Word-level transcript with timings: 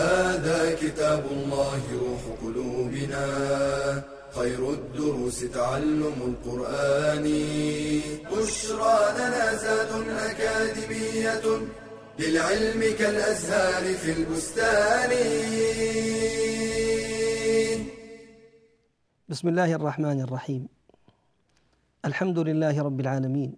هذا 0.00 0.74
كتاب 0.74 1.24
الله 1.32 1.80
روح 2.04 2.22
قلوبنا. 2.42 3.26
خير 4.38 4.70
الدروس 4.70 5.40
تعلم 5.40 6.18
القرآن. 6.30 7.26
بشرى 8.32 8.98
لنا 9.18 9.54
زاد 9.64 9.92
أكاديمية 10.08 11.46
للعلم 12.18 12.80
كالأزهار 12.98 13.84
في 13.94 14.10
البستان. 14.12 15.10
بسم 19.28 19.48
الله 19.48 19.70
الرحمن 19.74 20.20
الرحيم. 20.20 20.68
الحمد 22.04 22.38
لله 22.38 22.82
رب 22.82 23.00
العالمين. 23.00 23.56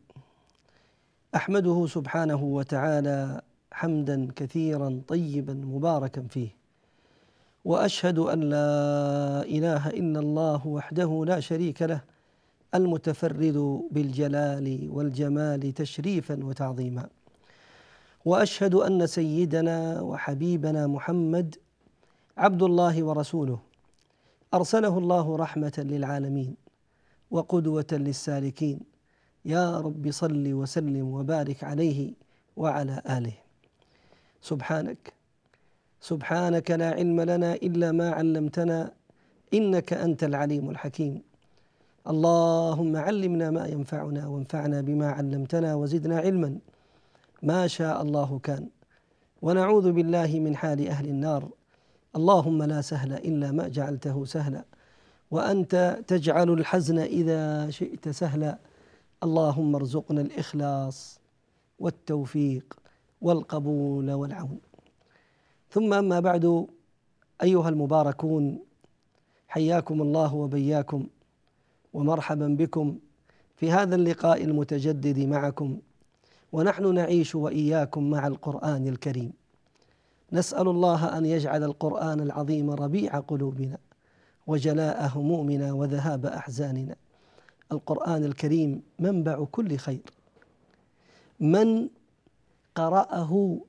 أحمده 1.34 1.86
سبحانه 1.86 2.42
وتعالى 2.42 3.40
حمدا 3.72 4.28
كثيرا 4.36 5.02
طيبا 5.08 5.54
مباركا 5.54 6.22
فيه. 6.22 6.48
وأشهد 7.64 8.18
أن 8.18 8.40
لا 8.40 9.42
إله 9.42 9.88
إلا 9.88 10.20
الله 10.20 10.66
وحده 10.66 11.24
لا 11.26 11.40
شريك 11.40 11.82
له 11.82 12.00
المتفرد 12.74 13.80
بالجلال 13.90 14.88
والجمال 14.90 15.72
تشريفا 15.72 16.44
وتعظيما. 16.44 17.08
وأشهد 18.24 18.74
أن 18.74 19.06
سيدنا 19.06 20.00
وحبيبنا 20.00 20.86
محمد 20.86 21.54
عبد 22.36 22.62
الله 22.62 23.02
ورسوله 23.02 23.58
أرسله 24.54 24.98
الله 24.98 25.36
رحمة 25.36 25.72
للعالمين 25.78 26.54
وقدوة 27.30 27.86
للسالكين. 27.92 28.80
يا 29.44 29.80
رب 29.80 30.10
صل 30.10 30.52
وسلم 30.52 31.14
وبارك 31.14 31.64
عليه 31.64 32.12
وعلى 32.56 33.02
آله. 33.08 33.41
سبحانك. 34.42 35.12
سبحانك 36.00 36.70
لا 36.70 36.90
علم 36.90 37.20
لنا 37.20 37.54
إلا 37.54 37.92
ما 37.92 38.10
علمتنا 38.10 38.92
إنك 39.54 39.92
أنت 39.92 40.24
العليم 40.24 40.70
الحكيم. 40.70 41.22
اللهم 42.08 42.96
علمنا 42.96 43.50
ما 43.50 43.66
ينفعنا 43.66 44.28
وانفعنا 44.28 44.80
بما 44.80 45.10
علمتنا 45.10 45.74
وزدنا 45.74 46.18
علما. 46.18 46.58
ما 47.42 47.66
شاء 47.66 48.02
الله 48.02 48.40
كان. 48.42 48.68
ونعوذ 49.42 49.92
بالله 49.92 50.40
من 50.40 50.56
حال 50.56 50.88
أهل 50.88 51.06
النار. 51.06 51.48
اللهم 52.16 52.62
لا 52.62 52.80
سهل 52.80 53.12
إلا 53.12 53.52
ما 53.52 53.68
جعلته 53.68 54.24
سهلا. 54.24 54.64
وأنت 55.30 56.00
تجعل 56.06 56.50
الحزن 56.50 56.98
إذا 56.98 57.70
شئت 57.70 58.08
سهلا. 58.08 58.58
اللهم 59.22 59.74
ارزقنا 59.74 60.20
الإخلاص 60.20 61.20
والتوفيق. 61.78 62.81
والقبول 63.22 64.12
والعون. 64.12 64.60
ثم 65.70 65.92
أما 65.92 66.20
بعد 66.20 66.66
أيها 67.42 67.68
المباركون 67.68 68.58
حياكم 69.48 70.02
الله 70.02 70.34
وبياكم 70.34 71.06
ومرحبا 71.92 72.48
بكم 72.48 72.98
في 73.56 73.70
هذا 73.70 73.94
اللقاء 73.94 74.44
المتجدد 74.44 75.18
معكم. 75.18 75.78
ونحن 76.52 76.94
نعيش 76.94 77.34
وإياكم 77.34 78.10
مع 78.10 78.26
القرآن 78.26 78.88
الكريم. 78.88 79.32
نسأل 80.32 80.68
الله 80.68 81.18
أن 81.18 81.26
يجعل 81.26 81.64
القرآن 81.64 82.20
العظيم 82.20 82.70
ربيع 82.70 83.18
قلوبنا 83.18 83.78
وجلاء 84.46 85.06
همومنا 85.14 85.72
وذهاب 85.72 86.26
أحزاننا. 86.26 86.96
القرآن 87.72 88.24
الكريم 88.24 88.82
منبع 88.98 89.44
كل 89.44 89.76
خير. 89.76 90.02
من 91.40 91.88
قرأه 92.74 93.60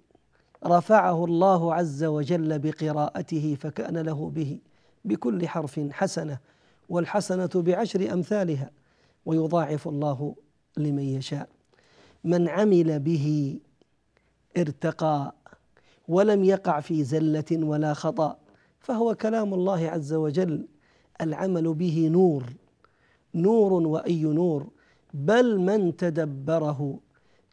رفعه 0.65 1.25
الله 1.25 1.73
عز 1.73 2.03
وجل 2.03 2.59
بقراءته 2.59 3.57
فكأن 3.59 3.97
له 3.97 4.29
به 4.29 4.59
بكل 5.05 5.47
حرف 5.47 5.79
حسنة 5.91 6.37
والحسنة 6.89 7.49
بعشر 7.55 8.13
أمثالها 8.13 8.71
ويضاعف 9.25 9.87
الله 9.87 10.35
لمن 10.77 11.03
يشاء. 11.03 11.49
من 12.23 12.47
عمل 12.47 12.99
به 12.99 13.59
ارتقى 14.57 15.35
ولم 16.07 16.43
يقع 16.43 16.79
في 16.79 17.03
زلة 17.03 17.45
ولا 17.51 17.93
خطأ 17.93 18.37
فهو 18.79 19.15
كلام 19.15 19.53
الله 19.53 19.89
عز 19.89 20.13
وجل 20.13 20.67
العمل 21.21 21.73
به 21.73 22.07
نور 22.11 22.43
نور 23.35 23.73
وأي 23.73 24.23
نور 24.23 24.67
بل 25.13 25.59
من 25.59 25.97
تدبره 25.97 26.99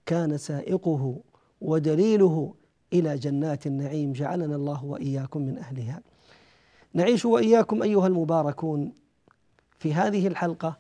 كان 0.07 0.39
سائقه. 0.39 1.21
ودليله 1.61 2.55
إلى 2.93 3.19
جنات 3.19 3.67
النعيم 3.67 4.13
جعلنا 4.13 4.57
الله 4.57 4.85
وإياكم 4.85 5.43
من 5.43 5.59
أهلها. 5.59 6.03
نعيش 6.95 7.25
وإياكم 7.25 7.83
أيها 7.83 8.07
المباركون 8.07 8.93
في 9.79 9.95
هذه 9.95 10.27
الحلقة 10.27 10.77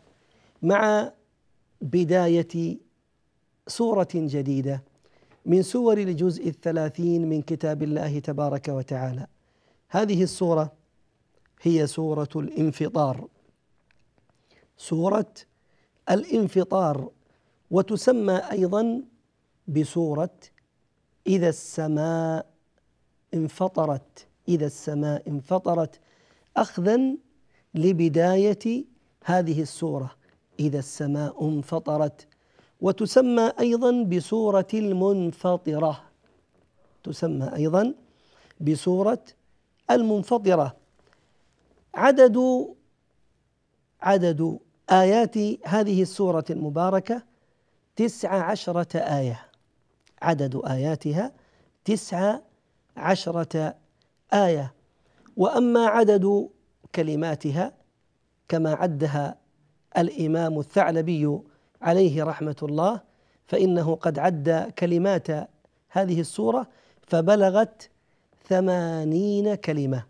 مع 0.63 1.13
بداية 1.81 2.79
سورة 3.67 4.09
جديدة 4.15 4.83
من 5.47 5.63
سور 5.63 5.99
الجزء 5.99 6.49
الثلاثين 6.49 7.29
من 7.29 7.43
كتاب 7.43 7.83
الله 7.83 8.19
تبارك 8.19 8.69
وتعالى. 8.69 9.27
هذه 9.89 10.23
السورة 10.23 10.73
هي 11.63 11.87
سورة 11.87 12.29
الانفطار. 12.37 13.29
سورة 14.77 15.33
الانفطار 16.11 17.11
وتسمى 17.71 18.35
أيضا 18.35 19.03
بسورة 19.69 20.31
إذا 21.31 21.49
السماء 21.49 22.47
انفطرت 23.35 24.27
إذا 24.49 24.67
السماء 24.67 25.29
انفطرت 25.29 26.01
اخذا 26.57 27.01
لبداية 27.75 28.85
هذه 29.25 29.63
السورة. 29.63 30.11
إذا 30.61 30.79
السماء 30.79 31.45
انفطرت 31.49 32.27
وتسمى 32.81 33.53
أيضا 33.61 34.03
بسورة 34.03 34.67
المنفطرة. 34.75 36.03
تسمى 37.05 37.55
أيضا 37.55 37.95
بسورة 38.61 39.25
المنفطرة. 39.91 40.77
عدد 41.95 42.67
عدد 44.03 44.59
آيات 44.91 45.39
هذه 45.65 46.03
السورة 46.03 46.45
المباركة 46.51 47.23
تسع 47.97 48.51
عشرة 48.51 48.97
آية. 48.97 49.50
عدد 50.23 50.61
آياتها 50.65 51.33
تسع 51.85 52.39
عشرة 52.97 53.75
آية. 54.33 54.75
وأما 55.37 55.87
عدد 55.87 56.49
كلماتها 56.95 57.73
كما 58.49 58.75
عدها 58.75 59.37
الإمام 59.99 60.59
الثعلبي 60.59 61.39
عليه 61.83 62.25
رحمة 62.25 62.57
الله 62.63 63.01
فإنه 63.47 63.95
قد 63.95 64.19
عد 64.19 64.73
كلمات 64.79 65.29
هذه 65.89 66.21
السورة 66.21 66.67
فبلغت 67.03 67.91
ثمانين 68.49 69.55
كلمة. 69.55 70.05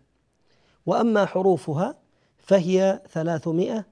وأما 0.85 1.25
حروفها 1.25 1.95
فهي 2.37 3.01
ثلاثمائة 3.11 3.85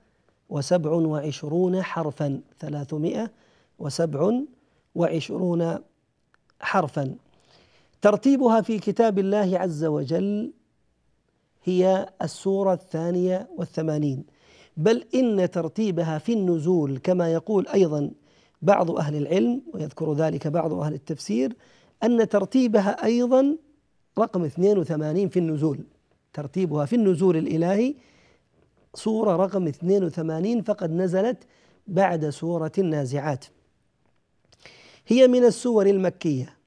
وسبع 0.49 0.91
وعشرون 0.91 1.83
حرفا 1.83 2.41
ثلاثمائة 2.59 3.31
وسبع 3.79 4.31
وعشرون 4.95 5.79
حرفا. 6.59 7.15
ترتيبها 8.01 8.61
في 8.61 8.79
كتاب 8.79 9.19
الله 9.19 9.59
عز 9.59 9.85
وجل 9.85 10.53
هي 11.63 12.09
السورة 12.21 12.73
الثانية 12.73 13.49
والثمانين. 13.57 14.25
بل 14.77 15.05
إن 15.15 15.51
ترتيبها 15.51 16.17
في 16.17 16.33
النزول 16.33 16.97
كما 16.97 17.33
يقول 17.33 17.67
أيضا 17.67 18.11
بعض 18.61 18.91
أهل 18.91 19.15
العلم 19.15 19.61
ويذكر 19.73 20.13
ذلك 20.13 20.47
بعض 20.47 20.73
أهل 20.73 20.93
التفسير 20.93 21.55
أن 22.03 22.29
ترتيبها 22.29 23.05
أيضا 23.05 23.57
رقم 24.19 24.43
82 24.43 25.29
في 25.29 25.39
النزول. 25.39 25.79
ترتيبها 26.33 26.85
في 26.85 26.95
النزول 26.95 27.37
الإلهي 27.37 27.95
سورة 28.93 29.35
رقم 29.35 29.67
82 29.67 30.61
فقد 30.61 30.91
نزلت 30.91 31.37
بعد 31.87 32.29
سورة 32.29 32.71
النازعات. 32.77 33.45
هي 35.11 35.27
من 35.27 35.45
السور 35.45 35.85
المكية. 35.85 36.57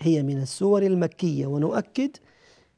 هي 0.00 0.22
من 0.22 0.42
السور 0.42 0.82
المكية. 0.82 1.46
ونؤكد 1.46 2.16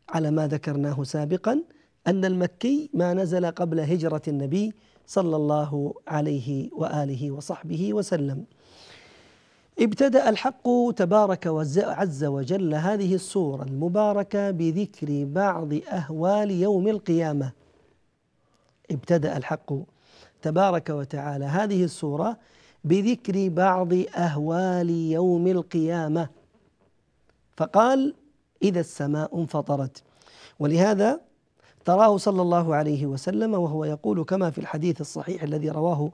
على 0.09 0.31
ما 0.31 0.47
ذكرناه 0.47 1.05
سابقا 1.05 1.63
أن 2.07 2.25
المكي 2.25 2.91
ما 2.95 3.15
نزل 3.15 3.47
قبل 3.47 3.81
هجرة 3.81 4.23
النبي 4.29 4.73
صلى 5.07 5.37
الله 5.37 5.95
عليه 6.09 6.71
وآله 6.73 7.31
وصحبه 7.31 7.95
وسلم. 7.95 8.45
ابتدأ 9.79 10.29
الحق 10.29 10.91
تبارك 10.97 11.47
وعز 11.47 12.25
وجل 12.25 12.75
هذه 12.75 13.15
السورة 13.15 13.63
المباركة 13.63 14.51
بذكر 14.51 15.25
بعض 15.25 15.75
أهوال 15.75 16.51
يوم 16.51 16.89
القيامة. 16.89 17.53
ابتدأ 18.91 19.37
الحق 19.37 19.73
تبارك 20.43 20.91
وتعالى 20.91 21.45
هذه 21.45 21.85
السورة 21.85 22.39
بذكر 22.85 23.49
بعض 23.49 23.93
أهوال 24.17 24.91
يوم 24.91 25.47
القيامة. 25.47 26.29
فقال 27.57 28.15
إذا 28.63 28.81
السماء 28.81 29.39
انفطرت. 29.39 30.03
ولهذا 30.59 31.21
تراه 31.85 32.17
صلى 32.17 32.43
الله 32.43 32.75
عليه 32.75 33.07
وسلم 33.07 33.55
وهو 33.55 33.85
يقول 33.85 34.25
كما 34.25 34.51
في 34.51 34.59
الحديث 34.59 35.01
الصحيح 35.01 35.43
الذي 35.43 35.71
رواه 35.71 36.11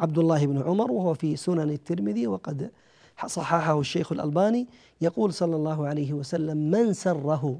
عبد 0.00 0.18
الله 0.18 0.46
بن 0.46 0.62
عمر 0.62 0.90
وهو 0.92 1.14
في 1.14 1.36
سنن 1.36 1.70
الترمذي 1.70 2.26
وقد 2.26 2.70
صححه 3.26 3.80
الشيخ 3.80 4.12
الألباني 4.12 4.66
يقول 5.00 5.32
صلى 5.32 5.56
الله 5.56 5.86
عليه 5.86 6.12
وسلم 6.12 6.56
من 6.70 6.92
سره 6.92 7.58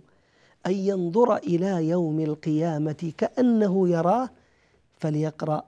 أن 0.67 0.73
ينظر 0.73 1.37
إلى 1.37 1.89
يوم 1.89 2.21
القيامة 2.21 3.13
كأنه 3.19 3.89
يراه 3.89 4.31
فليقرأ 4.99 5.65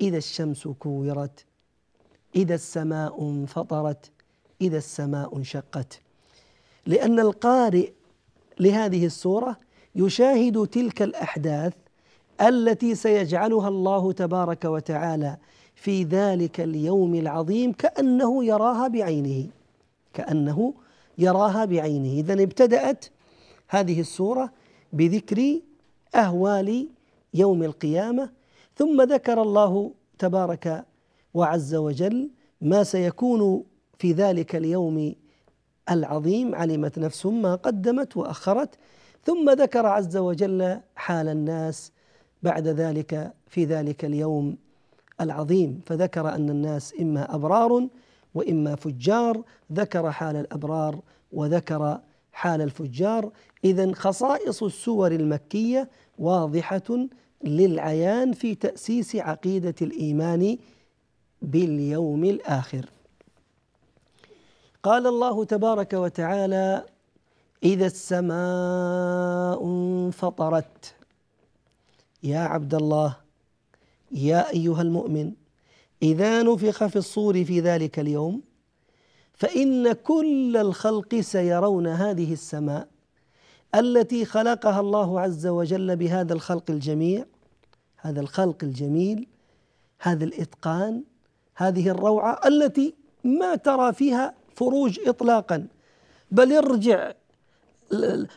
إذا 0.00 0.16
الشمس 0.16 0.68
كورت 0.68 1.44
إذا 2.36 2.54
السماء 2.54 3.22
انفطرت 3.22 4.10
إذا 4.60 4.78
السماء 4.78 5.36
انشقت. 5.36 6.00
لأن 6.86 7.20
القارئ 7.20 7.90
لهذه 8.60 9.06
السورة 9.06 9.56
يشاهد 9.94 10.66
تلك 10.66 11.02
الأحداث 11.02 11.72
التي 12.40 12.94
سيجعلها 12.94 13.68
الله 13.68 14.12
تبارك 14.12 14.64
وتعالى 14.64 15.36
في 15.74 16.04
ذلك 16.04 16.60
اليوم 16.60 17.14
العظيم 17.14 17.72
كأنه 17.72 18.44
يراها 18.44 18.88
بعينه. 18.88 19.46
كأنه 20.14 20.74
يراها 21.18 21.64
بعينه. 21.64 22.20
إذا 22.20 22.42
ابتدأت 22.42 23.06
هذه 23.68 24.00
السورة 24.00 24.52
بذكر 24.92 25.60
أهوال 26.14 26.88
يوم 27.34 27.62
القيامة 27.62 28.30
ثم 28.76 29.02
ذكر 29.02 29.42
الله 29.42 29.90
تبارك 30.18 30.84
وعز 31.38 31.74
وجل 31.74 32.30
ما 32.60 32.84
سيكون 32.84 33.64
في 33.98 34.12
ذلك 34.12 34.56
اليوم 34.56 35.14
العظيم 35.90 36.54
علمت 36.54 36.98
نفس 36.98 37.26
ما 37.26 37.54
قدمت 37.54 38.16
وأخرت. 38.16 38.78
ثم 39.24 39.50
ذكر 39.50 39.86
عز 39.86 40.16
وجل 40.16 40.80
حال 40.96 41.28
الناس 41.28 41.92
بعد 42.42 42.68
ذلك 42.68 43.32
في 43.46 43.64
ذلك 43.64 44.04
اليوم 44.04 44.56
العظيم. 45.20 45.80
فذكر 45.86 46.28
أن 46.34 46.50
الناس 46.50 46.94
إما 47.00 47.34
أبرار 47.34 47.88
وإما 48.34 48.74
فجار. 48.74 49.42
ذكر 49.72 50.10
حال 50.10 50.36
الأبرار 50.36 51.00
وذكر 51.32 52.00
حال 52.32 52.60
الفجار. 52.60 53.30
اذا 53.64 53.92
خصائص 53.92 54.62
السور 54.62 55.12
المكية 55.12 55.88
واضحة 56.18 57.08
للعيان 57.44 58.32
في 58.32 58.54
تأسيس 58.54 59.16
عقيدة 59.16 59.74
الإيمان 59.82 60.58
باليوم 61.42 62.24
الآخر. 62.24 62.86
قال 64.82 65.06
الله 65.06 65.44
تبارك 65.44 65.92
وتعالى 65.92 66.84
إذا 67.62 67.86
السماء 67.86 69.64
انفطرت 69.64 70.94
يا 72.22 72.38
عبد 72.38 72.74
الله 72.74 73.16
يا 74.12 74.50
أيها 74.50 74.82
المؤمن 74.82 75.32
إذا 76.02 76.42
نفخ 76.42 76.86
في 76.86 76.96
الصور 76.96 77.44
في 77.44 77.60
ذلك 77.60 77.98
اليوم 77.98 78.42
فإن 79.34 79.92
كل 79.92 80.56
الخلق 80.56 81.20
سيرون 81.20 81.86
هذه 81.86 82.32
السماء 82.32 82.88
التي 83.74 84.24
خلقها 84.24 84.80
الله 84.80 85.20
عز 85.20 85.46
وجل 85.46 85.96
بهذا 85.96 86.32
الخلق 86.32 86.70
الجميع 86.70 87.24
هذا 87.96 88.20
الخلق 88.20 88.56
الجميل 88.62 89.26
هذا 89.98 90.24
الإتقان 90.24 91.02
هذه 91.58 91.88
الروعة 91.88 92.40
التي 92.48 92.94
ما 93.24 93.54
ترى 93.56 93.92
فيها 93.92 94.34
فروج 94.54 95.00
اطلاقا. 95.08 95.66
بل 96.30 96.52
ارجع 96.52 97.12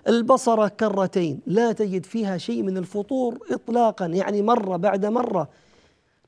البصره 0.08 0.68
كرتين. 0.68 1.42
لا 1.46 1.72
تجد 1.72 2.06
فيها 2.06 2.38
شيء 2.38 2.64
من 2.64 2.78
الفطور 2.78 3.40
اطلاقا. 3.52 4.06
يعني 4.06 4.42
مرة 4.42 4.78
بعد 4.78 5.06
مرة 5.06 5.50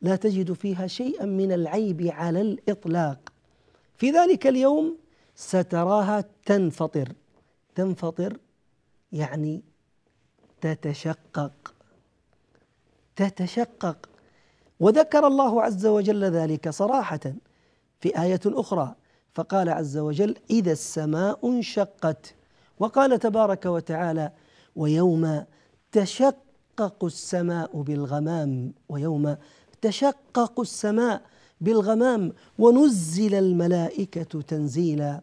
لا 0.01 0.15
تجد 0.15 0.53
فيها 0.53 0.87
شيئا 0.87 1.25
من 1.25 1.51
العيب 1.51 2.01
على 2.01 2.41
الإطلاق. 2.41 3.19
في 3.97 4.11
ذلك 4.11 4.47
اليوم 4.47 4.97
ستراها 5.35 6.23
تنفطر. 6.45 7.09
تنفطر 7.75 8.37
يعني 9.11 9.61
تتشقق. 10.61 11.73
تتشقق. 13.15 14.09
وذكر 14.79 15.27
الله 15.27 15.61
عز 15.61 15.85
وجل 15.85 16.23
ذلك 16.23 16.69
صراحة 16.69 17.19
في 17.99 18.21
آية 18.21 18.39
أخرى 18.45 18.95
فقال 19.33 19.69
عز 19.69 19.97
وجل 19.97 20.35
إذا 20.49 20.71
السماء 20.71 21.49
انشقت 21.49 22.35
وقال 22.79 23.19
تبارك 23.19 23.65
وتعالى 23.65 24.31
ويوم 24.75 25.43
تشقق 25.91 27.05
السماء 27.05 27.81
بالغمام 27.81 28.73
ويوم 28.89 29.35
تشقق 29.81 30.59
السماء 30.59 31.21
بالغمام 31.61 32.33
ونزل 32.59 33.35
الملائكة 33.35 34.41
تنزيلا 34.41 35.21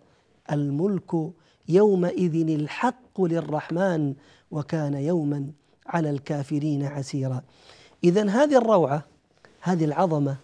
الملك 0.50 1.31
يومئذ 1.69 2.50
الحق 2.50 3.20
للرحمن 3.20 4.14
وكان 4.50 4.94
يوما 4.94 5.46
على 5.87 6.11
الكافرين 6.11 6.82
عسيرا 6.85 7.43
إذا 8.05 8.31
هذه 8.31 8.56
الروعة 8.56 9.10
هذه 9.61 9.85
العظمة 9.85 10.37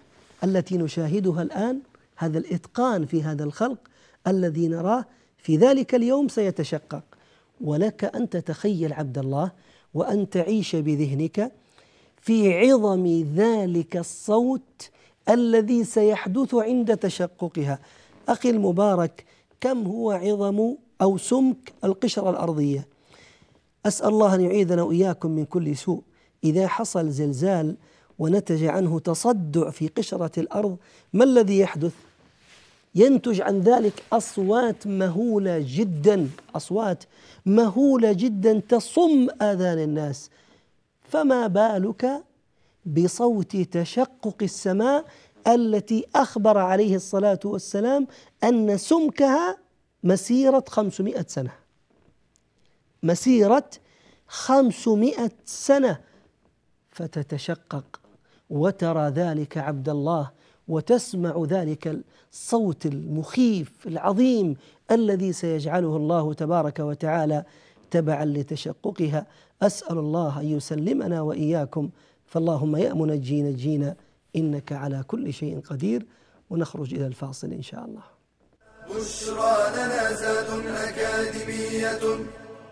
التي 0.45 0.77
نشاهدها 0.77 1.43
الآن 1.43 1.81
هذا 2.17 2.39
الإتقان 2.39 3.07
في 3.07 3.23
هذا 3.23 3.45
الخلق 3.45 3.79
الذي 4.27 4.69
نراه 4.69 5.05
في 5.39 5.57
ذلك 5.57 5.95
اليوم 5.95 6.29
سيتشقق. 6.29 7.03
ولك 7.61 8.05
أن 8.05 8.29
تتخيل 8.29 8.93
عبد 8.93 9.19
الله 9.19 9.53
وأن 9.95 10.31
تعيش 10.31 10.77
بذهنك 10.77 11.53
في 12.21 12.59
عظم 12.59 13.26
ذلك 13.35 13.97
الصوت 13.97 14.90
الذي 15.29 15.85
سيحدث 15.85 16.55
عند 16.55 16.97
تشققها. 16.97 17.79
أخي 18.29 18.50
المبارك 18.50 19.25
كم 19.61 19.87
هو 19.87 20.11
عظم 20.11 20.75
أو 21.02 21.19
سمك 21.19 21.73
القشرة 21.85 22.31
الأرضية؟ 22.31 22.87
أسأل 23.87 24.09
الله 24.09 24.35
أن 24.35 24.40
يعيذنا 24.40 24.83
وإياكم 24.83 25.31
من 25.31 25.45
كل 25.45 25.76
سوء. 25.76 26.02
إذا 26.45 26.69
حصل 26.69 27.11
زلزال 27.11 27.76
ونتج 28.18 28.64
عنه 28.64 28.99
تصدع 29.00 29.70
في 29.70 29.88
قشرة 29.88 30.40
الأرض. 30.40 30.76
ما 31.12 31.25
الذي 31.25 31.58
يحدث؟ 31.58 31.92
ينتج 32.94 33.40
عن 33.40 33.61
ذلك 33.61 34.02
أصوات 34.12 34.87
مهولة 34.87 35.64
جدا. 35.68 36.28
أصوات 36.54 37.04
مهولة 37.46 38.12
جدا 38.12 38.62
تصم 38.68 39.28
آذان 39.42 39.78
الناس. 39.78 40.30
فما 41.08 41.46
بالك 41.46 42.25
بصوت 42.87 43.56
تشقق 43.56 44.37
السماء 44.42 45.04
التي 45.46 46.06
أخبر 46.14 46.58
عليه 46.58 46.96
الصلاة 46.96 47.40
والسلام 47.44 48.06
أن 48.44 48.78
سمكها 48.78 49.58
مسيرة 50.04 50.64
خمسمائة 50.68 51.25
سنة. 51.28 51.52
مسيرة 53.02 53.70
خمسمائة 54.26 55.30
سنة 55.44 56.00
فتتشقق. 56.90 58.00
وترى 58.50 59.09
ذلك 59.09 59.59
عبد 59.59 59.88
الله 59.88 60.31
وتسمع 60.69 61.45
ذلك 61.49 61.99
الصوت 62.33 62.87
المخيف 62.87 63.87
العظيم 63.87 64.57
الذي 64.91 65.33
سيجعله 65.33 65.97
الله 65.97 66.35
تبارك 66.35 66.79
وتعالى 66.79 67.45
تبعا 67.91 68.25
لتشققها 68.25 69.26
أسأل 69.62 69.99
الله 69.99 70.41
أن 70.41 70.47
يسلمنا 70.47 71.21
وإياكم 71.21 71.91
فاللهم 72.26 72.76
يا 72.76 72.95
منجي 72.95 73.43
نجينا 73.43 73.97
إنك 74.37 74.73
على 74.73 75.05
كل 75.07 75.33
شيء 75.33 75.61
قدير 75.61 76.07
ونخرج 76.50 76.95
إلى 76.95 77.07
الفاصل 77.07 77.53
إن 77.53 77.62
شاء 77.62 77.85
الله. 77.85 78.03
بشرى 78.91 79.57
لنا 79.76 80.12
زاد 80.12 80.67
أكاديمية 80.67 82.19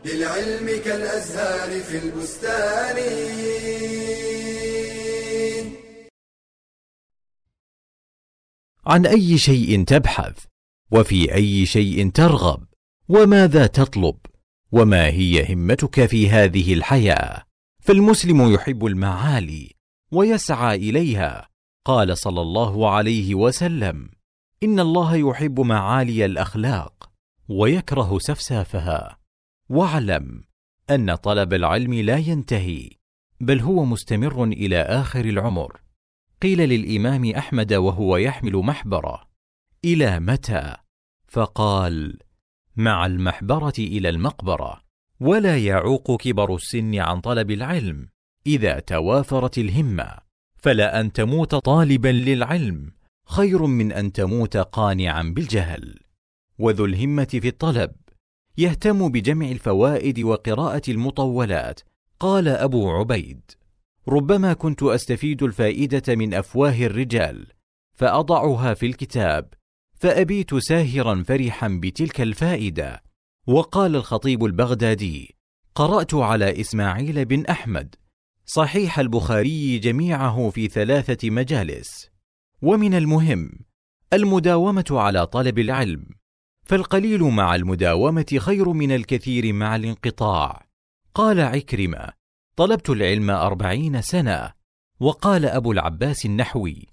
للعلم 0.05 0.83
كالأزهار 0.85 1.81
في 1.81 1.99
البستان. 1.99 2.97
عن 8.87 9.07
أي 9.07 9.39
شيء 9.39 9.85
تبحث 9.85 10.45
وفي 10.91 11.35
أي 11.35 11.67
شيء 11.67 12.11
ترغب 12.11 12.65
وماذا 13.09 13.67
تطلب 13.67 14.17
وما 14.73 15.07
هي 15.07 15.55
همتك 15.55 16.07
في 16.07 16.31
هذه 16.31 16.75
الحياة. 16.75 17.45
فالمسلم 17.83 18.53
يحب 18.53 18.87
المعالي 18.87 19.75
ويسعى 20.13 20.77
إليها. 20.77 21.49
قال 21.85 22.19
صلى 22.19 22.41
الله 22.41 22.91
عليه 22.91 23.35
وسلم 23.35 24.09
إن 24.63 24.81
الله 24.81 25.17
يحب 25.17 25.61
معالي 25.61 26.25
الأخلاق 26.25 27.11
ويكره 27.49 28.19
سفسافها. 28.19 29.19
واعلم 29.69 30.45
أن 30.91 31.15
طلب 31.15 31.55
العلم 31.55 31.95
لا 31.95 32.17
ينتهي 32.17 32.91
بل 33.41 33.61
هو 33.61 33.85
مستمر 33.85 34.45
إلى 34.45 34.83
آخر 34.83 35.25
العمر. 35.25 35.81
قيل 36.45 36.59
للإمام 36.59 37.31
أحمد 37.31 37.73
وهو 37.75 38.17
يحمل 38.17 38.57
محبره 38.57 39.29
إلى 39.85 40.21
متى؟ 40.21 40.77
فقال 41.29 42.19
مع 42.77 43.07
المحبرة 43.07 43.73
إلى 43.79 44.09
المقبرة 44.09 44.81
ولا 45.21 45.59
يعوق 45.59 46.21
كبر 46.21 46.55
السن 46.55 46.95
عن 46.95 47.21
طلب 47.21 47.51
العلم 47.51 48.09
إذا 48.47 48.79
توافرت 48.79 49.59
الهمة 49.59 50.17
فلا 50.57 51.01
أن 51.01 51.13
تموت 51.13 51.55
طالبا 51.55 52.09
للعلم 52.09 52.93
خير 53.27 53.67
من 53.67 53.93
أن 53.93 54.13
تموت 54.13 54.57
قانعا 54.57 55.23
بالجهل. 55.23 56.01
وذو 56.59 56.85
الهمة 56.85 57.25
في 57.25 57.49
الطلب 57.49 57.93
يهتم 58.59 59.09
بجمع 59.09 59.47
الفوائد 59.47 60.21
وقراءة 60.21 60.83
المطولات 60.91 61.81
قال 62.21 62.49
أبو 62.49 62.91
عبيد. 62.91 63.51
ربما 64.09 64.53
كنت 64.53 64.83
أستفيد 64.83 65.43
الفائدة 65.43 66.15
من 66.15 66.35
أفواه 66.35 66.87
الرجال 66.87 67.47
فأضعها 67.95 68.75
في 68.75 68.87
الكتاب 68.87 69.55
فأبيت 69.95 70.55
ساهرا 70.55 71.23
فرحا 71.23 71.69
بتلك 71.83 72.21
الفائدة. 72.21 73.03
وقال 73.47 73.97
الخطيب 73.97 74.45
البغدادي 74.45 75.37
قرأت 75.75 76.15
على 76.15 76.61
إسماعيل 76.61 77.25
بن 77.25 77.47
أحمد 77.47 77.95
صحيح 78.47 78.99
البخاري 78.99 79.79
جميعه 79.79 80.51
في 80.51 80.69
ثلاثة 80.69 81.31
مجالس. 81.31 82.11
ومن 82.63 82.95
المهم 82.95 83.51
المداومة 84.13 84.87
على 84.91 85.27
طلب 85.27 85.59
العلم 85.59 86.07
فالقليل 86.63 87.23
مع 87.23 87.55
المداومة 87.55 88.37
خير 88.39 88.69
من 88.69 88.93
الكثير 88.93 89.53
مع 89.53 89.77
الانقطاع. 89.77 90.67
قال 91.15 91.41
عكرمة 91.41 92.24
طلبت 92.57 92.91
العلم 92.91 93.31
أربعين 93.31 94.03
سنة 94.03 94.53
وقال 95.01 95.47
أبو 95.47 95.73
العباس 95.73 96.25
النحوي 96.25 96.89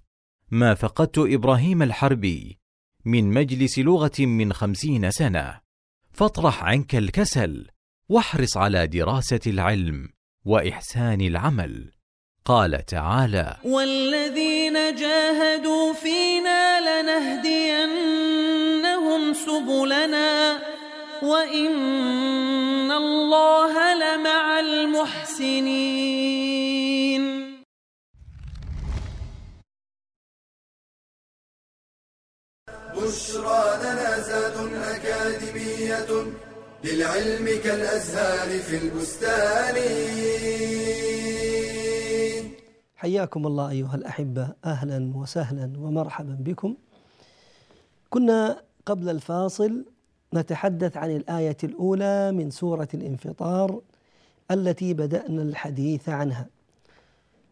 ما 0.52 0.74
فقدت 0.74 1.18
إبراهيم 1.18 1.82
الحربي 1.84 2.58
من 3.06 3.34
مجلس 3.34 3.80
لغة 3.80 4.20
من 4.20 4.54
خمسين 4.54 5.12
سنة 5.12 5.60
فاطرح 6.14 6.64
عنك 6.64 6.96
الكسل 6.96 7.68
واحرص 8.10 8.58
على 8.58 8.88
دراسة 8.88 9.40
العلم 9.48 10.10
وإحسان 10.46 11.22
العمل. 11.22 11.92
قال 12.46 12.86
تعالى 12.86 13.58
والذين 13.64 14.74
جاهدوا 14.74 15.94
فينا 15.94 17.02
لنهدينهم 17.02 18.02
سبلنا 19.34 20.60
وإن 21.24 22.92
الله 22.92 23.94
لمع 23.94 24.60
المحسنين. 24.60 25.31
بشرى 32.96 33.64
لنا 33.84 34.20
زاد 34.20 34.58
أكاديمية 34.74 36.12
للعلم 36.84 37.46
كالأزهار 37.64 38.60
في 38.60 38.78
البستان. 38.78 39.76
حياكم 42.96 43.48
الله 43.48 43.70
أيها 43.70 43.96
الأحبة 43.96 44.50
أهلا 44.66 45.18
وسهلا 45.18 45.74
ومرحبا 45.80 46.38
بكم. 46.40 46.76
كنا 48.10 48.64
قبل 48.86 49.10
الفاصل 49.10 49.86
نتحدث 50.34 50.98
عن 50.98 51.16
الآية 51.16 51.58
الأولى 51.64 52.32
من 52.32 52.50
سورة 52.50 52.88
الانفطار. 52.94 53.82
التي 54.52 54.94
بدأنا 54.94 55.42
الحديث 55.42 56.10
عنها 56.10 56.48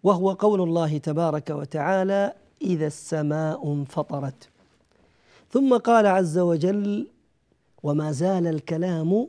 وهو 0.04 0.32
قول 0.32 0.62
الله 0.62 0.98
تبارك 0.98 1.50
وتعالى 1.50 2.34
إذا 2.62 2.88
السماء 2.88 3.74
انفطرت 3.74 4.50
ثم 5.52 5.78
قال 5.78 6.06
عز 6.08 6.38
وجل 6.38 7.08
وما 7.84 8.12
زال 8.12 8.48
الكلام 8.48 9.28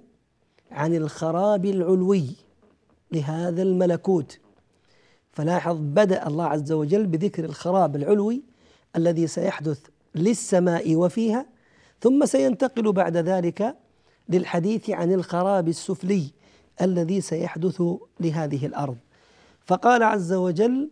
عن 0.71 0.95
الخراب 0.95 1.65
العلوي 1.65 2.27
لهذا 3.13 3.63
الملكوت 3.63 4.39
فلاحظ 5.33 5.77
بدأ 5.81 6.27
الله 6.27 6.45
عز 6.45 6.73
وجل 6.73 7.07
بذكر 7.07 7.45
الخراب 7.45 7.97
العلوي 7.97 8.43
الذي 8.97 9.27
سيحدث 9.27 9.81
للسماء 10.15 10.97
وفيها 10.97 11.47
ثم 12.01 12.27
سينتقل 12.27 12.93
بعد 12.93 13.17
ذلك 13.17 13.77
للحديث 14.29 14.91
عن 14.91 15.13
الخراب 15.13 15.69
السفلي. 15.69 16.31
الذي 16.83 17.21
سيحدث 17.21 17.83
لهذه 18.21 18.67
الأرض. 18.67 18.97
فقال 19.67 20.03
عز 20.03 20.33
وجل 20.33 20.91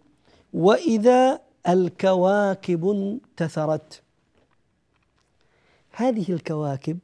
وإذا 0.52 1.40
الكواكب 1.68 2.88
انتثرت. 2.88 4.02
هذه 5.90 6.32
الكواكب 6.32 6.98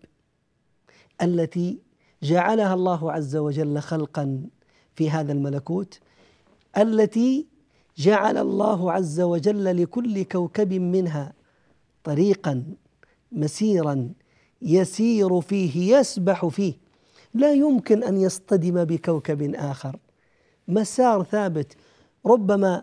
التي 1.22 1.78
جعلها 2.22 2.74
الله 2.74 3.12
عز 3.12 3.36
وجل 3.36 3.80
خلقا 3.80 4.42
في 4.94 5.10
هذا 5.10 5.32
الملكوت 5.32 6.00
التي 6.78 7.46
جعل 7.96 8.38
الله 8.38 8.92
عز 8.92 9.20
وجل 9.20 9.82
لكل 9.82 10.22
كوكب 10.22 10.72
منها 10.72 11.32
طريقا 12.04 12.64
مسيرا 13.32 14.12
يسير 14.62 15.40
فيه 15.40 15.96
يسبح 15.96 16.46
فيه. 16.46 16.74
لا 17.34 17.52
يمكن 17.52 18.04
أن 18.04 18.20
يصطدم 18.20 18.84
بكوكب 18.84 19.54
آخر. 19.54 19.96
مسار 20.68 21.22
ثابت. 21.24 21.76
ربما 22.26 22.82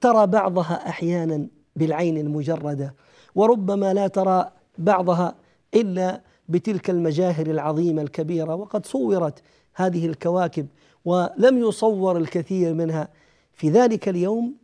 ترى 0.00 0.26
بعضها 0.26 0.88
أحيانا 0.88 1.46
بالعين 1.76 2.16
المجردة 2.16 2.94
وربما 3.34 3.94
لا 3.94 4.06
ترى 4.06 4.50
بعضها 4.78 5.34
إلا 5.74 6.20
بتلك 6.48 6.90
المجاهر 6.90 7.46
العظيمة 7.46 8.02
الكبيرة. 8.02 8.54
وقد 8.54 8.86
صورت 8.86 9.42
هذه 9.74 10.06
الكواكب 10.06 10.66
ولم 11.04 11.58
يصور 11.58 12.16
الكثير 12.16 12.74
منها. 12.74 13.08
في 13.54 13.70
ذلك 13.70 14.08
اليوم 14.08 14.54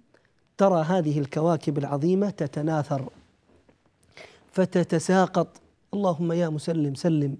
ترى 0.59 0.83
هذه 0.83 1.19
الكواكب 1.19 1.79
العظيمة 1.79 2.31
تتناثر 2.31 3.09
فتتساقط. 4.53 5.49
اللهم 5.95 6.33
يا 6.33 6.49
مسلم 6.49 6.95
سلم. 6.95 7.37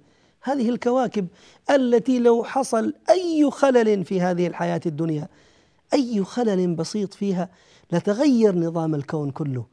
هذه 0.49 0.69
الكواكب 0.69 1.27
التي 1.71 2.19
لو 2.19 2.45
حصل 2.45 2.95
أي 3.11 3.51
خلل 3.51 4.05
في 4.05 4.21
هذه 4.21 4.47
الحياة 4.47 4.81
الدنيا 4.87 5.29
أي 5.95 6.25
خلل 6.25 6.75
بسيط 6.75 7.15
فيها 7.15 7.49
لتغير 7.93 8.57
نظام 8.57 8.95
الكون 8.95 9.31
كله. 9.31 9.65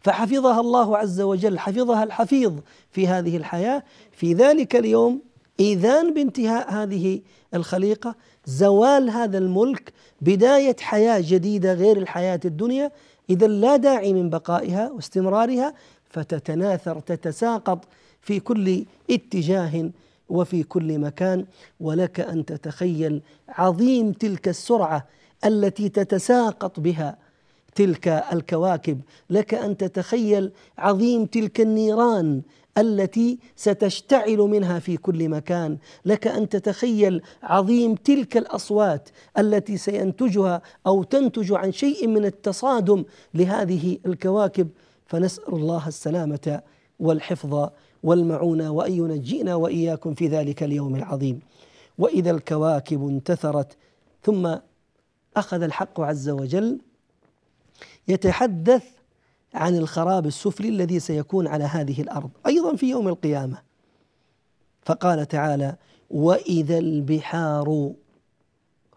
فحفظها 0.00 0.60
الله 0.60 0.98
عز 0.98 1.20
وجل 1.20 1.58
حفظها 1.58 2.04
الحفيظ 2.04 2.52
في 2.90 3.08
هذه 3.08 3.36
الحياة. 3.36 3.82
في 4.12 4.34
ذلك 4.34 4.76
اليوم 4.76 5.20
اذان 5.60 6.14
بانتهاء 6.14 6.72
هذه 6.72 7.20
الخليقة 7.54 8.14
زوال 8.46 9.10
هذا 9.10 9.38
الملك 9.38 9.92
بداية 10.20 10.76
حياة 10.80 11.22
جديدة 11.26 11.74
غير 11.74 11.96
الحياة 11.96 12.40
الدنيا. 12.44 12.90
اذا 13.30 13.46
لا 13.46 13.76
داعي 13.76 14.12
من 14.12 14.30
بقائها 14.30 14.90
واستمرارها 14.90 15.74
فتتناثر 16.10 17.00
تتساقط 17.00 17.84
في 18.20 18.40
كل 18.40 18.84
اتجاه 19.10 19.90
وفي 20.28 20.62
كل 20.62 20.98
مكان 20.98 21.46
ولك 21.80 22.20
أن 22.20 22.44
تتخيل 22.44 23.22
عظيم 23.48 24.12
تلك 24.12 24.48
السرعة 24.48 25.06
التي 25.44 25.88
تتساقط 25.88 26.80
بها 26.80 27.18
تلك 27.74 28.08
الكواكب. 28.08 29.00
لك 29.30 29.54
أن 29.54 29.76
تتخيل 29.76 30.52
عظيم 30.78 31.26
تلك 31.26 31.60
النيران 31.60 32.42
التي 32.78 33.38
ستشتعل 33.56 34.38
منها 34.38 34.78
في 34.78 34.96
كل 34.96 35.28
مكان. 35.28 35.78
لك 36.04 36.26
أن 36.26 36.48
تتخيل 36.48 37.22
عظيم 37.42 37.94
تلك 37.94 38.36
الأصوات 38.36 39.08
التي 39.38 39.76
سينتجها 39.76 40.62
أو 40.86 41.02
تنتج 41.02 41.52
عن 41.52 41.72
شيء 41.72 42.06
من 42.06 42.24
التصادم 42.24 43.04
لهذه 43.34 43.98
الكواكب. 44.06 44.68
فنسأل 45.06 45.54
الله 45.54 45.88
السلامة 45.88 46.60
والحفظ 47.00 47.68
والمعونة 48.04 48.70
وأن 48.70 48.92
ينجينا 48.92 49.54
وإياكم 49.54 50.14
في 50.14 50.28
ذلك 50.28 50.62
اليوم 50.62 50.96
العظيم. 50.96 51.40
وإذا 51.98 52.30
الكواكب 52.30 53.08
انتثرت 53.08 53.76
ثم 54.22 54.56
أخذ 55.36 55.62
الحق 55.62 56.00
عز 56.00 56.28
وجل 56.28 56.80
يتحدث 58.08 58.84
عن 59.54 59.76
الخراب 59.76 60.26
السفلي 60.26 60.68
الذي 60.68 61.00
سيكون 61.00 61.46
على 61.46 61.64
هذه 61.64 62.02
الأرض 62.02 62.30
أيضا 62.46 62.76
في 62.76 62.90
يوم 62.90 63.08
القيامة. 63.08 63.58
فقال 64.82 65.28
تعالى 65.28 65.76
وإذا 66.10 66.78
البحار 66.78 67.92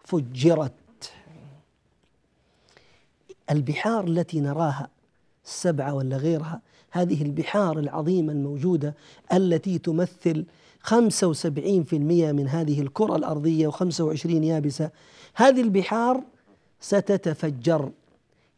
فجرت. 0.04 0.72
البحار 3.50 4.04
التي 4.04 4.40
نراها 4.40 4.88
السبعه 5.44 5.94
ولا 5.94 6.16
غيرها 6.16 6.60
هذه 6.90 7.22
البحار 7.22 7.78
العظيمة 7.78 8.32
الموجودة 8.32 8.94
التي 9.32 9.78
تمثل 9.78 10.44
75% 10.84 10.94
من 11.92 12.48
هذه 12.48 12.80
الكرة 12.80 13.16
الأرضية 13.16 13.68
و25 13.68 14.26
يابسة. 14.26 14.90
هذه 15.34 15.60
البحار 15.60 16.22
ستتفجر 16.80 17.90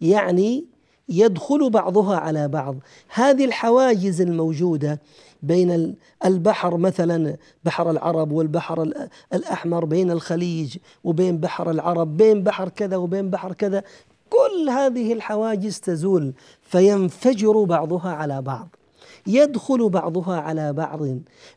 يعني 0.01 0.65
يدخل 1.09 1.71
بعضها 1.71 2.17
على 2.17 2.49
بعض. 2.49 2.77
هذه 3.09 3.45
الحواجز 3.45 4.21
الموجودة 4.21 5.01
بين 5.43 5.97
البحر 6.25 6.77
مثلا 6.77 7.37
بحر 7.65 7.91
العرب 7.91 8.33
والبحر 8.33 8.93
الأحمر 9.35 9.85
بين 9.85 10.11
الخليج 10.11 10.77
وبين 11.05 11.39
بحر 11.39 11.71
العرب 11.71 12.17
بين 12.17 12.43
بحر 12.43 12.69
كذا 12.69 12.97
وبين 12.97 13.31
بحر 13.31 13.53
كذا. 13.53 13.83
كل 14.31 14.71
هذه 14.71 15.13
الحواجز 15.13 15.81
تزول 15.81 16.33
فينفجر 16.63 17.65
بعضها 17.65 18.11
على 18.11 18.43
بعض 18.43 18.69
يدخل 19.27 19.89
بعضها 19.89 20.41
على 20.41 20.73
بعض. 20.73 21.01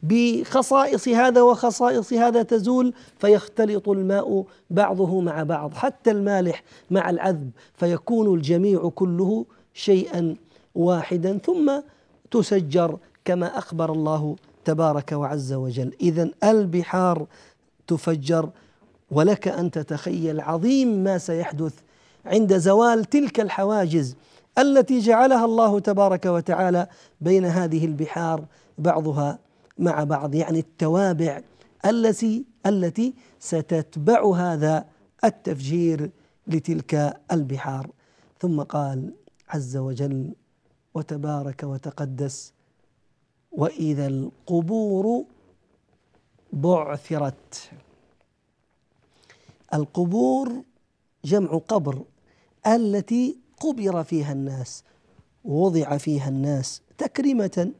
بخصائص 0.03 1.07
هذا 1.07 1.41
وخصائص 1.41 2.13
هذا 2.13 2.43
تزول 2.43 2.93
فيختلط 3.17 3.89
الماء 3.89 4.45
بعضه 4.69 5.21
مع 5.21 5.43
بعض. 5.43 5.73
حتى 5.73 6.11
المالح 6.11 6.63
مع 6.91 7.09
العذب 7.09 7.51
فيكون 7.73 8.35
الجميع 8.35 8.91
كله 8.95 9.45
شيئا 9.73 10.35
واحدا 10.75 11.37
ثم 11.37 11.71
تسجر 12.31 12.97
كما 13.25 13.57
أخبر 13.57 13.91
الله 13.91 14.35
تبارك 14.65 15.11
وعز 15.11 15.53
وجل. 15.53 15.93
اذا 16.01 16.29
البحار 16.43 17.25
تفجر 17.87 18.49
ولك 19.11 19.47
أن 19.47 19.71
تتخيل 19.71 20.41
عظيم 20.41 21.03
ما 21.03 21.17
سيحدث 21.17 21.73
عند 22.25 22.57
زوال 22.57 23.05
تلك 23.05 23.39
الحواجز 23.39 24.15
التي 24.57 24.99
جعلها 24.99 25.45
الله 25.45 25.79
تبارك 25.79 26.25
وتعالى 26.25 26.87
بين 27.21 27.45
هذه 27.45 27.85
البحار 27.85 28.45
بعضها 28.77 29.39
مع 29.77 30.03
بعض 30.03 30.35
يعني 30.35 30.59
التوابع 30.59 31.41
التي 31.85 32.45
التي 32.65 33.13
ستتبع 33.39 34.35
هذا 34.35 34.85
التفجير 35.23 36.11
لتلك 36.47 37.21
البحار. 37.31 37.89
ثم 38.39 38.61
قال 38.61 39.13
عز 39.49 39.77
وجل 39.77 40.33
وتبارك 40.93 41.63
وتقدس 41.63 42.53
وإذا 43.51 44.07
القبور 44.07 45.25
بعثرت. 46.53 47.71
القبور 49.73 50.63
جمع 51.25 51.57
قبر. 51.67 52.03
التي 52.67 53.37
قبر 53.59 54.03
فيها 54.03 54.31
الناس 54.31 54.83
ووضع 55.45 55.97
فيها 55.97 56.29
الناس 56.29 56.81
تكريمة 56.97 57.71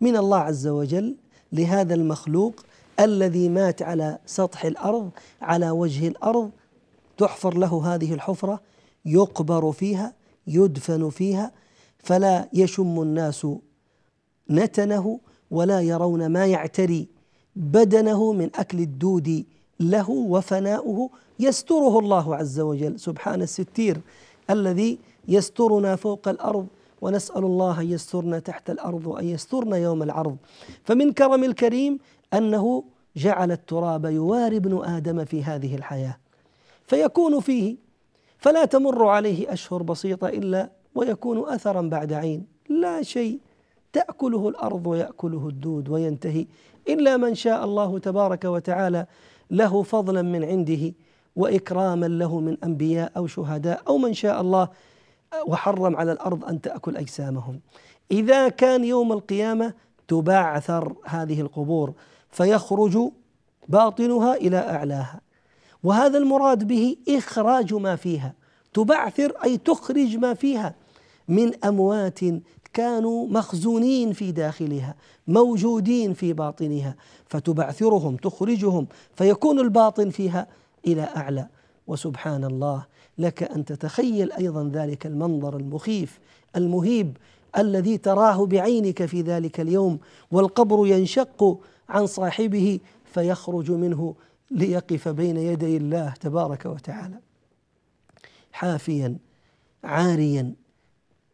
من 0.00 0.16
الله 0.16 0.38
عز 0.38 0.66
وجل 0.66 1.16
لهذا 1.52 1.94
المخلوق 1.94 2.64
الذي 3.00 3.48
مات 3.48 3.82
على 3.82 4.18
سطح 4.26 4.64
الأرض 4.64 5.10
على 5.42 5.70
وجه 5.70 6.08
الأرض 6.08 6.50
تحفر 7.18 7.58
له 7.58 7.94
هذه 7.94 8.14
الحفرة 8.14 8.60
يقبر 9.04 9.72
فيها 9.72 10.12
يدفن 10.46 11.10
فيها 11.10 11.52
فلا 11.98 12.48
يشم 12.52 13.02
الناس 13.02 13.46
نتنه 14.50 15.20
ولا 15.50 15.80
يرون 15.80 16.26
ما 16.26 16.46
يعتري 16.46 17.08
بدنه 17.56 18.32
من 18.32 18.50
أكل 18.54 18.78
الدود 18.80 19.44
له 19.80 20.10
وفناؤه 20.10 21.10
يستره 21.40 21.98
الله 21.98 22.36
عز 22.36 22.60
وجل. 22.60 23.00
سبحان 23.00 23.42
الستير 23.42 24.00
الذي 24.50 24.98
يسترنا 25.28 25.96
فوق 25.96 26.28
الأرض 26.28 26.66
ونسأل 27.00 27.44
الله 27.44 27.80
أن 27.80 27.90
يسترنا 27.90 28.38
تحت 28.38 28.70
الأرض 28.70 29.06
وأن 29.06 29.28
يسترنا 29.28 29.76
يوم 29.76 30.02
العرض. 30.02 30.36
فمن 30.84 31.12
كرم 31.12 31.44
الكريم 31.44 31.98
أنه 32.34 32.84
جعل 33.16 33.52
التراب 33.52 34.04
يواري 34.04 34.56
ابن 34.56 34.84
آدم 34.84 35.24
في 35.24 35.44
هذه 35.44 35.74
الحياة. 35.74 36.16
فيكون 36.86 37.40
فيه 37.40 37.76
فلا 38.38 38.64
تمر 38.64 39.06
عليه 39.06 39.52
أشهر 39.52 39.82
بسيطة 39.82 40.28
إلا 40.28 40.70
ويكون 40.94 41.48
اثرا 41.48 41.82
بعد 41.82 42.12
عين. 42.12 42.46
لا 42.68 43.02
شيء 43.02 43.38
تأكله 43.92 44.48
الأرض 44.48 44.86
ويأكله 44.86 45.48
الدود 45.48 45.88
وينتهي. 45.88 46.46
إلا 46.88 47.16
من 47.16 47.34
شاء 47.34 47.64
الله 47.64 47.98
تبارك 47.98 48.44
وتعالى 48.44 49.06
له 49.50 49.82
فضلا 49.82 50.22
من 50.22 50.44
عنده. 50.44 50.92
وإكراما 51.36 52.06
له 52.06 52.40
من 52.40 52.56
أنبياء 52.64 53.12
أو 53.16 53.26
شهداء 53.26 53.82
أو 53.88 53.98
من 53.98 54.14
شاء 54.14 54.40
الله 54.40 54.68
وحرم 55.46 55.96
على 55.96 56.12
الأرض 56.12 56.44
أن 56.44 56.60
تأكل 56.60 56.96
أجسامهم. 56.96 57.60
إذا 58.10 58.48
كان 58.48 58.84
يوم 58.84 59.12
القيامة 59.12 59.74
تبعثر 60.08 60.94
هذه 61.04 61.40
القبور 61.40 61.92
فيخرج 62.30 62.98
باطنها 63.68 64.34
إلى 64.34 64.58
أعلاها. 64.58 65.20
وهذا 65.82 66.18
المراد 66.18 66.64
به 66.64 66.96
إخراج 67.08 67.74
ما 67.74 67.96
فيها، 67.96 68.34
تبعثر 68.74 69.32
أي 69.44 69.58
تخرج 69.58 70.16
ما 70.16 70.34
فيها 70.34 70.74
من 71.28 71.64
أموات 71.64 72.20
كانوا 72.72 73.28
مخزونين 73.28 74.12
في 74.12 74.32
داخلها 74.32 74.94
موجودين 75.28 76.14
في 76.14 76.32
باطنها 76.32 76.96
فتبعثرهم 77.26 78.16
تخرجهم 78.16 78.86
فيكون 79.14 79.60
الباطن 79.60 80.10
فيها 80.10 80.46
إلى 80.86 81.02
أعلى. 81.16 81.48
وسبحان 81.86 82.44
الله 82.44 82.86
لك 83.18 83.42
أن 83.42 83.64
تتخيل 83.64 84.32
أيضا 84.32 84.70
ذلك 84.72 85.06
المنظر 85.06 85.56
المخيف 85.56 86.20
المهيب 86.56 87.16
الذي 87.58 87.98
تراه 87.98 88.46
بعينك 88.46 89.06
في 89.06 89.22
ذلك 89.22 89.60
اليوم 89.60 89.98
والقبر 90.30 90.86
ينشق 90.86 91.60
عن 91.88 92.06
صاحبه 92.06 92.80
فيخرج 93.04 93.70
منه 93.70 94.14
ليقف 94.50 95.08
بين 95.08 95.36
يدي 95.36 95.76
الله 95.76 96.14
تبارك 96.20 96.66
وتعالى. 96.66 97.18
حافيا 98.52 99.16
عاريا 99.84 100.54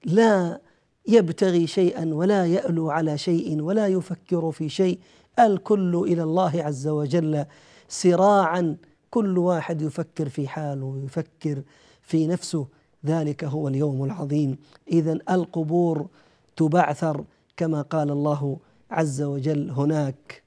لا 0.05 0.61
يبتغي 1.09 1.67
شيئا 1.67 2.15
ولا 2.15 2.47
يألو 2.47 2.91
على 2.91 3.19
شيء 3.19 3.63
ولا 3.63 3.87
يفكر 3.87 4.51
في 4.51 4.69
شيء 4.69 4.99
الكل 5.39 6.05
إلى 6.07 6.23
الله 6.23 6.63
عز 6.63 6.89
وجل 6.89 7.45
سراعا 7.89 8.77
كل 9.11 9.39
واحد 9.39 9.83
يفكر 9.83 10.29
في 10.29 10.49
حاله 10.49 10.85
ويفكر 10.85 11.63
في 12.03 12.27
نفسه. 12.27 12.67
ذلك 13.07 13.45
هو 13.45 13.69
اليوم 13.69 14.05
العظيم. 14.05 14.59
اذا 14.89 15.13
القبور 15.13 16.09
تبعثر 16.57 17.25
كما 17.57 17.83
قال 17.83 18.11
الله 18.11 18.59
عز 18.91 19.23
وجل 19.23 19.71
هناك. 19.71 20.43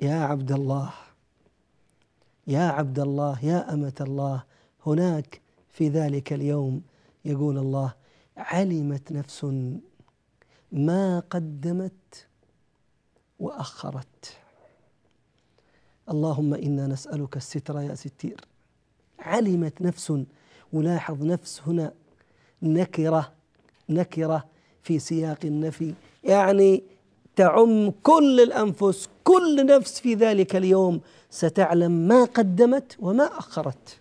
يا 0.00 0.14
عبد 0.14 0.52
الله 0.52 0.90
يا 2.46 2.62
عبد 2.62 2.98
الله 2.98 3.44
يا 3.44 3.74
أمة 3.74 3.94
الله 4.00 4.44
هناك 4.86 5.40
في 5.70 5.88
ذلك 5.88 6.32
اليوم. 6.32 6.82
يقول 7.24 7.58
الله 7.58 7.94
علمت 8.36 9.12
نفس 9.12 9.46
ما 10.72 11.20
قدمت 11.20 12.26
وأخرت. 13.38 14.38
اللهم 16.10 16.54
إنا 16.54 16.86
نسألك 16.86 17.36
الستر 17.36 17.80
يا 17.80 17.94
ستير. 17.94 18.40
علمت 19.18 19.82
نفس 19.82 20.12
ولاحظ 20.72 21.22
نفس 21.22 21.62
هنا 21.66 21.92
نكرة 22.62 23.32
نكرة 23.88 24.44
في 24.82 24.98
سياق 24.98 25.38
النفي. 25.44 25.94
يعني 26.24 26.82
تعم 27.36 27.90
كل 28.02 28.40
الأنفس 28.40 29.08
كل 29.24 29.66
نفس 29.66 30.00
في 30.00 30.14
ذلك 30.14 30.56
اليوم. 30.56 31.00
ستعلم 31.30 31.92
ما 31.92 32.24
قدمت 32.24 32.96
وما 33.00 33.24
أخرت. 33.24 33.98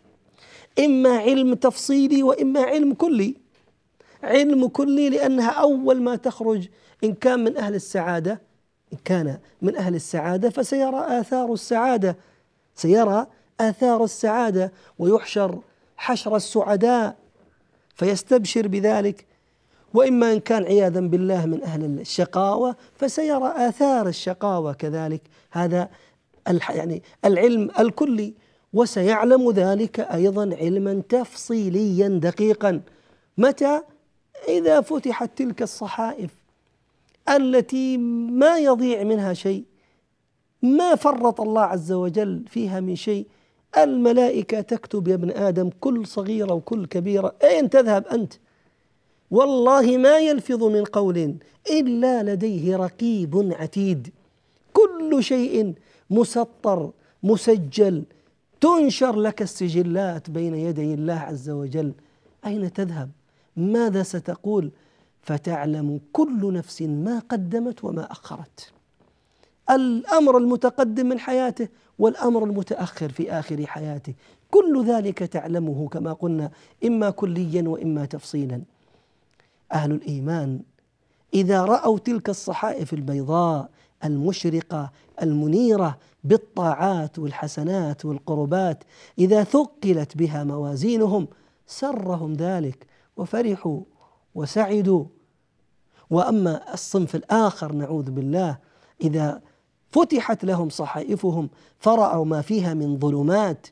إما 0.79 1.17
علم 1.17 1.53
تفصيلي 1.53 2.23
وإما 2.23 2.61
علم 2.61 2.93
كلي. 2.93 3.35
علم 4.23 4.67
كلي 4.67 5.09
لأنها 5.09 5.49
أول 5.49 6.01
ما 6.01 6.15
تخرج 6.15 6.67
إن 7.03 7.13
كان 7.13 7.43
من 7.43 7.57
أهل 7.57 7.75
السعادة. 7.75 8.46
كان 9.05 9.39
من 9.61 9.75
أهل 9.75 9.95
السعادة 9.95 10.49
فسيرى 10.49 11.05
آثار 11.19 11.53
السعادة. 11.53 12.17
سيرى 12.75 13.27
آثار 13.59 14.03
السعادة 14.03 14.71
ويحشر 14.99 15.59
حشر 15.97 16.35
السعداء 16.35 17.15
فيستبشر 17.95 18.67
بذلك. 18.67 19.25
وإما 19.93 20.33
إن 20.33 20.39
كان 20.39 20.63
عياذا 20.63 20.99
بالله 20.99 21.45
من 21.45 21.63
أهل 21.63 21.85
الشقاوة 21.85 22.75
فسيرى 22.95 23.53
آثار 23.55 24.07
الشقاوة 24.07 24.73
كذلك. 24.73 25.21
هذا 25.51 25.89
يعني 26.69 27.03
العلم 27.25 27.71
الكلي. 27.79 28.33
وسيعلم 28.73 29.51
ذلك 29.51 29.99
أيضا 29.99 30.55
علما 30.61 31.01
تفصيليا 31.09 32.07
دقيقا. 32.07 32.81
متى؟ 33.37 33.81
إذا 34.47 34.81
فتحت 34.81 35.29
تلك 35.37 35.61
الصحائف. 35.61 36.31
التي 37.29 37.97
ما 37.97 38.57
يضيع 38.57 39.03
منها 39.03 39.33
شيء 39.33 39.63
ما 40.61 40.95
فرط 40.95 41.41
الله 41.41 41.61
عز 41.61 41.91
وجل 41.91 42.43
فيها 42.47 42.79
من 42.79 42.95
شيء. 42.95 43.27
الملائكة 43.77 44.61
تكتب 44.61 45.07
يا 45.07 45.13
ابن 45.13 45.31
آدم 45.31 45.69
كل 45.79 46.07
صغيرة 46.07 46.53
وكل 46.53 46.85
كبيرة 46.85 47.35
أين 47.43 47.69
تذهب 47.69 48.07
أنت؟ 48.07 48.33
والله 49.31 49.97
ما 49.97 50.17
يلفظ 50.17 50.63
من 50.63 50.83
قول 50.83 51.35
إلا 51.71 52.23
لديه 52.23 52.75
رقيب 52.75 53.53
عتيد. 53.59 54.13
كل 54.73 55.23
شيء 55.23 55.73
مسطر 56.09 56.91
مسجل 57.23 58.03
تنشر 58.61 59.15
لك 59.15 59.41
السجلات 59.41 60.29
بين 60.29 60.55
يدي 60.55 60.93
الله 60.93 61.19
عز 61.19 61.49
وجل. 61.49 61.93
أين 62.45 62.73
تذهب؟ 62.73 63.09
ماذا 63.57 64.03
ستقول؟ 64.03 64.71
فتعلم 65.27 65.99
كل 66.13 66.53
نفس 66.53 66.81
ما 66.81 67.19
قدمت 67.19 67.83
وما 67.83 68.11
أخرت. 68.11 68.71
الأمر 69.69 70.37
المتقدم 70.37 71.05
من 71.05 71.19
حياته 71.19 71.67
والأمر 71.99 72.43
المتأخر 72.43 73.09
في 73.09 73.31
آخر 73.31 73.65
حياته. 73.65 74.13
كل 74.51 74.85
ذلك 74.85 75.19
تعلمه 75.19 75.87
كما 75.87 76.13
قلنا 76.13 76.51
إما 76.85 77.09
كليا 77.09 77.69
وإما 77.69 78.05
تفصيلا. 78.05 78.61
أهل 79.73 79.91
الإيمان 79.91 80.59
إذا 81.33 81.65
رأوا 81.65 81.99
تلك 81.99 82.29
الصحائف 82.29 82.93
البيضاء 82.93 83.69
المشرقة 84.03 84.91
المنيرة 85.21 85.97
بالطاعات 86.23 87.19
والحسنات 87.19 88.05
والقربات 88.05 88.83
إذا 89.19 89.43
ثقلت 89.43 90.17
بها 90.17 90.43
موازينهم 90.43 91.27
سرهم 91.67 92.33
ذلك 92.33 92.87
وفرحوا 93.17 93.81
وسعدوا. 94.35 95.05
وأما 96.09 96.73
الصنف 96.73 97.15
الآخر 97.15 97.73
نعوذ 97.73 98.11
بالله 98.11 98.57
إذا 99.01 99.41
فتحت 99.89 100.45
لهم 100.45 100.69
صحائفهم 100.69 101.49
فرأوا 101.79 102.25
ما 102.25 102.41
فيها 102.41 102.73
من 102.73 102.99
ظلمات 102.99 103.67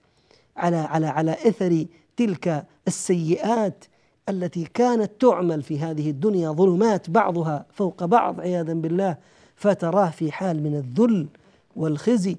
على 0.58 0.78
على 0.78 1.08
على 1.08 1.32
إثر 1.32 1.86
تلك 2.17 2.65
السيئات 2.88 3.86
التي 4.30 4.63
كانت 4.63 5.12
تعمل 5.19 5.62
في 5.62 5.80
هذه 5.80 6.10
الدنيا 6.10 6.52
ظلمات 6.52 7.10
بعضها 7.10 7.65
فوق 7.74 8.06
بعض 8.06 8.39
عياذا 8.39 8.74
بالله 8.74 9.17
فتراه 9.56 10.10
في 10.10 10.32
حال 10.32 10.63
من 10.63 10.76
الذل 10.76 11.28
والخزي. 11.76 12.38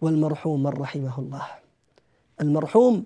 والمرحوم 0.00 0.62
من 0.62 0.70
رحمه 0.70 1.18
الله؟ 1.18 1.46
المرحوم 2.40 3.04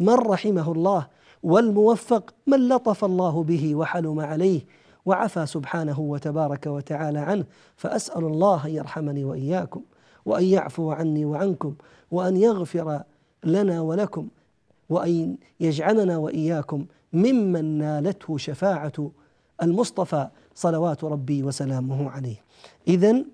من 0.00 0.14
رحمه 0.14 0.72
الله؟ 0.72 1.06
والموفق 1.42 2.34
من 2.46 2.68
لطف 2.68 3.04
الله 3.04 3.42
به 3.42 3.74
وحلم 3.74 4.20
عليه؟ 4.20 4.60
وعفى 5.06 5.46
سبحانه 5.46 6.00
وتبارك 6.00 6.66
وتعالى 6.66 7.18
عنه 7.18 7.44
فأسأل 7.76 8.24
الله 8.24 8.66
أن 8.66 8.70
يرحمني 8.70 9.24
وإياكم 9.24 9.82
وأن 10.24 10.44
يعفو 10.44 10.90
عني 10.90 11.24
وعنكم 11.24 11.74
وأن 12.10 12.36
يغفر 12.36 13.02
لنا 13.44 13.80
ولكم 13.80 14.28
وأن 14.88 15.36
يجعلنا 15.60 16.16
وإياكم 16.16 16.86
ممن 17.12 17.78
نالته 17.78 18.38
شفاعة 18.38 19.10
المصطفى 19.62 20.28
صلوات 20.54 21.04
ربي 21.04 21.42
وسلامه 21.42 22.10
عليه. 22.10 22.42
اذا 22.88 23.24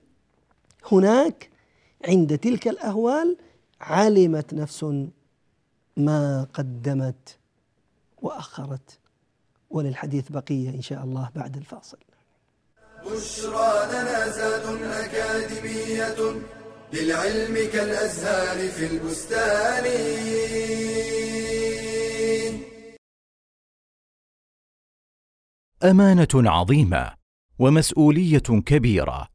هناك 0.93 1.51
عند 2.09 2.39
تلك 2.39 2.69
الأهوال 2.69 3.37
علمت 3.81 4.55
نفس 4.55 4.87
ما 5.97 6.47
قدمت 6.55 7.39
وأخرت. 8.23 8.99
وللحديث 9.71 10.29
بقية 10.29 10.71
إن 10.71 10.83
شاء 10.83 11.05
الله 11.05 11.31
بعد 11.37 11.57
الفاصل. 11.57 11.99
بشرى 13.07 13.87
لنا 13.93 14.29
زاد 14.29 14.83
أكاديمية 14.83 16.41
للعلم 16.93 17.55
كالأزهار 17.73 18.69
في 18.69 18.87
البستان. 18.87 19.87
أمانة 25.83 26.29
عظيمة 26.35 27.15
ومسؤولية 27.59 28.63
كبيرة. 28.67 29.29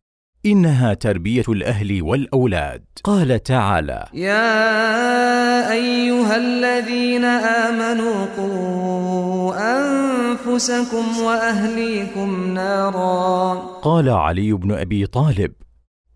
إنها 0.46 0.94
تربية 0.94 1.44
الأهل 1.50 2.02
والأولاد. 2.02 2.84
قال 3.04 3.44
تعالى 3.44 4.06
يا 4.14 5.72
أيها 5.72 6.36
الذين 6.36 7.26
آمنوا 7.26 8.26
قوا 8.38 9.56
أنفسكم 9.78 11.18
وأهليكم 11.26 12.54
نارا. 12.54 13.54
قال 13.82 14.10
علي 14.10 14.54
بن 14.54 14.72
أبي 14.72 15.06
طالب 15.06 15.54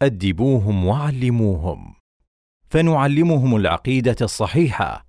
أدبوهم 0.01 0.85
وعلموهم. 0.85 1.93
فنعلمهم 2.69 3.55
العقيدة 3.55 4.15
الصحيحة. 4.21 5.08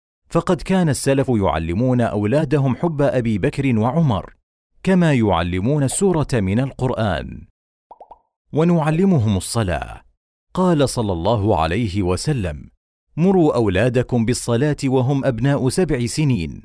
فقد 0.31 0.61
كان 0.61 0.89
السلف 0.89 1.29
يعلمون 1.29 2.01
أولادهم 2.01 2.75
حب 2.75 3.01
أبي 3.01 3.37
بكر 3.37 3.79
وعمر 3.79 4.33
كما 4.83 5.13
يعلمون 5.13 5.83
السورة 5.83 6.27
من 6.33 6.59
القرآن. 6.59 7.47
ونعلمهم 8.53 9.37
الصلاة. 9.37 10.01
قال 10.53 10.89
صلى 10.89 11.11
الله 11.11 11.59
عليه 11.59 12.03
وسلم 12.03 12.69
مروا 13.17 13.55
أولادكم 13.55 14.25
بالصلاة 14.25 14.77
وهم 14.85 15.25
أبناء 15.25 15.69
سبع 15.69 16.05
سنين 16.05 16.61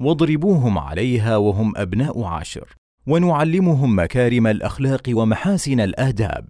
واضربوهم 0.00 0.78
عليها 0.78 1.36
وهم 1.36 1.76
أبناء 1.76 2.24
عشر 2.24 2.76
ونعلمهم 3.06 3.98
مكارم 3.98 4.46
الأخلاق 4.46 5.02
ومحاسن 5.08 5.80
الآداب. 5.80 6.48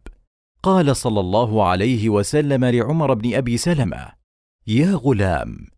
قال 0.62 0.96
صلى 0.96 1.20
الله 1.20 1.64
عليه 1.68 2.08
وسلم 2.08 2.64
لعمر 2.64 3.14
بن 3.14 3.34
أبي 3.34 3.56
سلمة 3.56 4.08
يا 4.66 4.94
غلام 4.94 5.77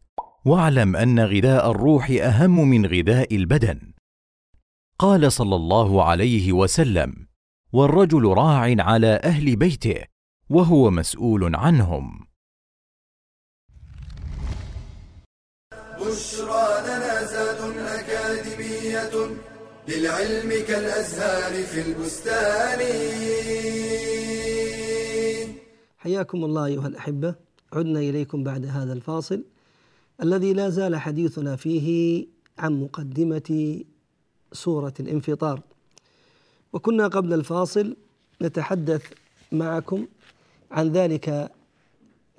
واعلم 0.45 0.95
أن 0.95 1.19
غذاء 1.19 1.71
الروح 1.71 2.09
أهم 2.09 2.69
من 2.69 2.85
غذاء 2.85 3.35
البدن. 3.35 3.93
قال 4.99 5.31
صلى 5.31 5.55
الله 5.55 6.03
عليه 6.03 6.53
وسلم 6.53 7.27
والرجل 7.73 8.25
راع 8.25 8.75
على 8.79 9.21
أهل 9.23 9.55
بيته 9.55 10.03
وهو 10.49 10.91
مسؤول 10.91 11.55
عنهم. 11.55 12.25
بشرى 15.99 16.67
لنا 16.87 17.23
زاد 17.23 17.77
أكاديمية 17.77 19.13
للعلم 19.87 20.49
كالأزهار 20.67 21.63
في 21.63 21.81
البستان. 21.81 22.79
حياكم 25.97 26.43
الله 26.43 26.65
أيها 26.65 26.87
الأحبة 26.87 27.35
عدنا 27.73 27.99
إليكم 27.99 28.43
بعد 28.43 28.65
هذا 28.65 28.93
الفاصل. 28.93 29.43
الذي 30.23 30.53
لا 30.53 30.69
زال 30.69 30.95
حديثنا 30.95 31.55
فيه 31.55 32.27
عن 32.57 32.81
مقدمة 32.81 33.79
سورة 34.53 34.93
الانفطار. 34.99 35.61
وكنا 36.73 37.07
قبل 37.07 37.33
الفاصل 37.33 37.95
نتحدث 38.41 39.03
معكم 39.51 40.07
عن 40.71 40.91
ذلك 40.91 41.51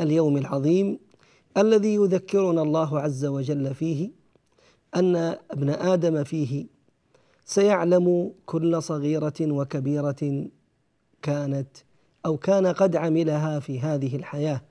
اليوم 0.01 0.37
العظيم 0.37 0.99
الذي 1.57 1.95
يذكرنا 1.95 2.63
الله 2.63 3.01
عز 3.01 3.25
وجل 3.25 3.75
فيه 3.75 4.11
أن 4.97 5.17
ابن 5.51 5.71
آدم 5.71 6.25
فيه 6.25 6.67
سيعلم 7.45 8.33
كل 8.47 8.83
صغيرة 8.83 9.35
وكبيرة 9.41 10.49
كانت 11.23 11.69
أو 12.27 12.37
كان 12.37 12.67
قد 12.67 12.97
عملها 12.97 13.61
في 13.61 13.81
هذه 13.81 14.17
الحياة. 14.17 14.63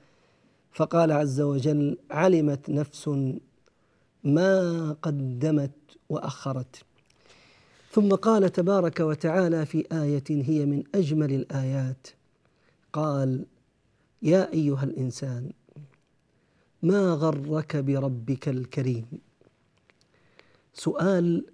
فقال 0.72 1.12
عز 1.12 1.40
وجل 1.40 1.98
علمت 2.10 2.70
نفس 2.70 3.10
ما 4.24 4.92
قدمت 5.02 5.70
وأخرت. 6.08 6.84
ثم 7.92 8.14
قال 8.14 8.52
تبارك 8.52 9.00
وتعالى 9.00 9.66
في 9.66 9.86
آية 9.92 10.24
هي 10.30 10.66
من 10.66 10.82
أجمل 10.94 11.32
الآيات 11.32 12.06
قال 12.92 13.44
يا 14.22 14.52
أيها 14.52 14.84
الإنسان 14.84 15.50
ما 16.82 17.12
غرك 17.12 17.76
بربك 17.76 18.48
الكريم؟ 18.48 19.06
سؤال 20.74 21.44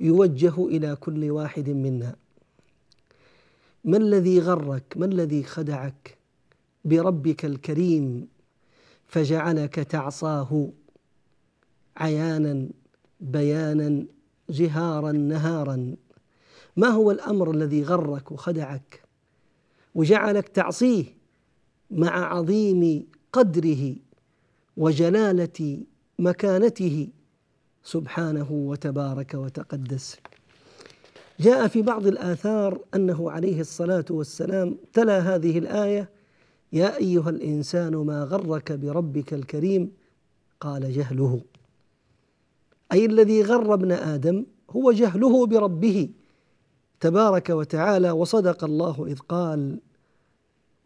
يوجه 0.00 0.66
إلى 0.66 0.96
كل 0.96 1.30
واحد 1.30 1.68
منا 1.70 2.16
ما 3.84 3.96
الذي 3.96 4.40
غرك؟ 4.40 4.94
ما 4.96 5.06
الذي 5.06 5.42
خدعك؟ 5.42 6.13
بربك 6.84 7.44
الكريم 7.44 8.28
فجعلك 9.06 9.74
تعصاه 9.74 10.68
عيانا 11.96 12.68
بيانا 13.20 14.04
جهارا 14.50 15.12
نهارا. 15.12 15.96
ما 16.76 16.88
هو 16.88 17.10
الأمر 17.10 17.50
الذي 17.50 17.82
غرك 17.82 18.32
وخدعك؟ 18.32 19.02
وجعلك 19.94 20.48
تعصيه 20.48 21.04
مع 21.90 22.34
عظيم 22.34 23.06
قدره 23.32 23.96
وجلالة 24.76 25.80
مكانته. 26.18 27.08
سبحانه 27.84 28.52
وتبارك 28.52 29.34
وتقدس. 29.34 30.16
جاء 31.40 31.68
في 31.68 31.82
بعض 31.82 32.06
الآثار 32.06 32.80
أنه 32.94 33.30
عليه 33.30 33.60
الصلاة 33.60 34.04
والسلام 34.10 34.78
تلا 34.92 35.18
هذه 35.18 35.58
الآية 35.58 36.13
يا 36.72 36.96
أيها 36.96 37.30
الإنسان 37.30 37.96
ما 37.96 38.24
غرك 38.24 38.72
بربك 38.72 39.34
الكريم؟ 39.34 39.92
قال 40.60 40.92
جهله. 40.92 41.40
أي 42.92 43.06
الذي 43.06 43.42
غر 43.42 43.74
ابن 43.74 43.92
آدم 43.92 44.44
هو 44.70 44.92
جهله 44.92 45.46
بربه 45.46 46.08
تبارك 47.00 47.50
وتعالى 47.50 48.10
وصدق 48.10 48.64
الله 48.64 49.06
إذ 49.06 49.18
قال 49.18 49.78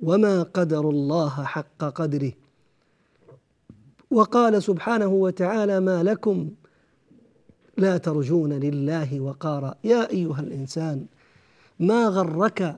وما 0.00 0.42
قدر 0.42 0.90
الله 0.90 1.44
حق 1.44 1.84
قدره. 1.84 2.32
وقال 4.10 4.62
سبحانه 4.62 5.06
وتعالى 5.06 5.80
ما 5.80 6.02
لكم 6.02 6.50
لا 7.76 7.98
ترجون 7.98 8.52
لله 8.52 9.20
وقارا. 9.20 9.74
يا 9.84 10.10
أيها 10.10 10.40
الإنسان 10.40 11.06
ما 11.80 12.08
غرك 12.08 12.76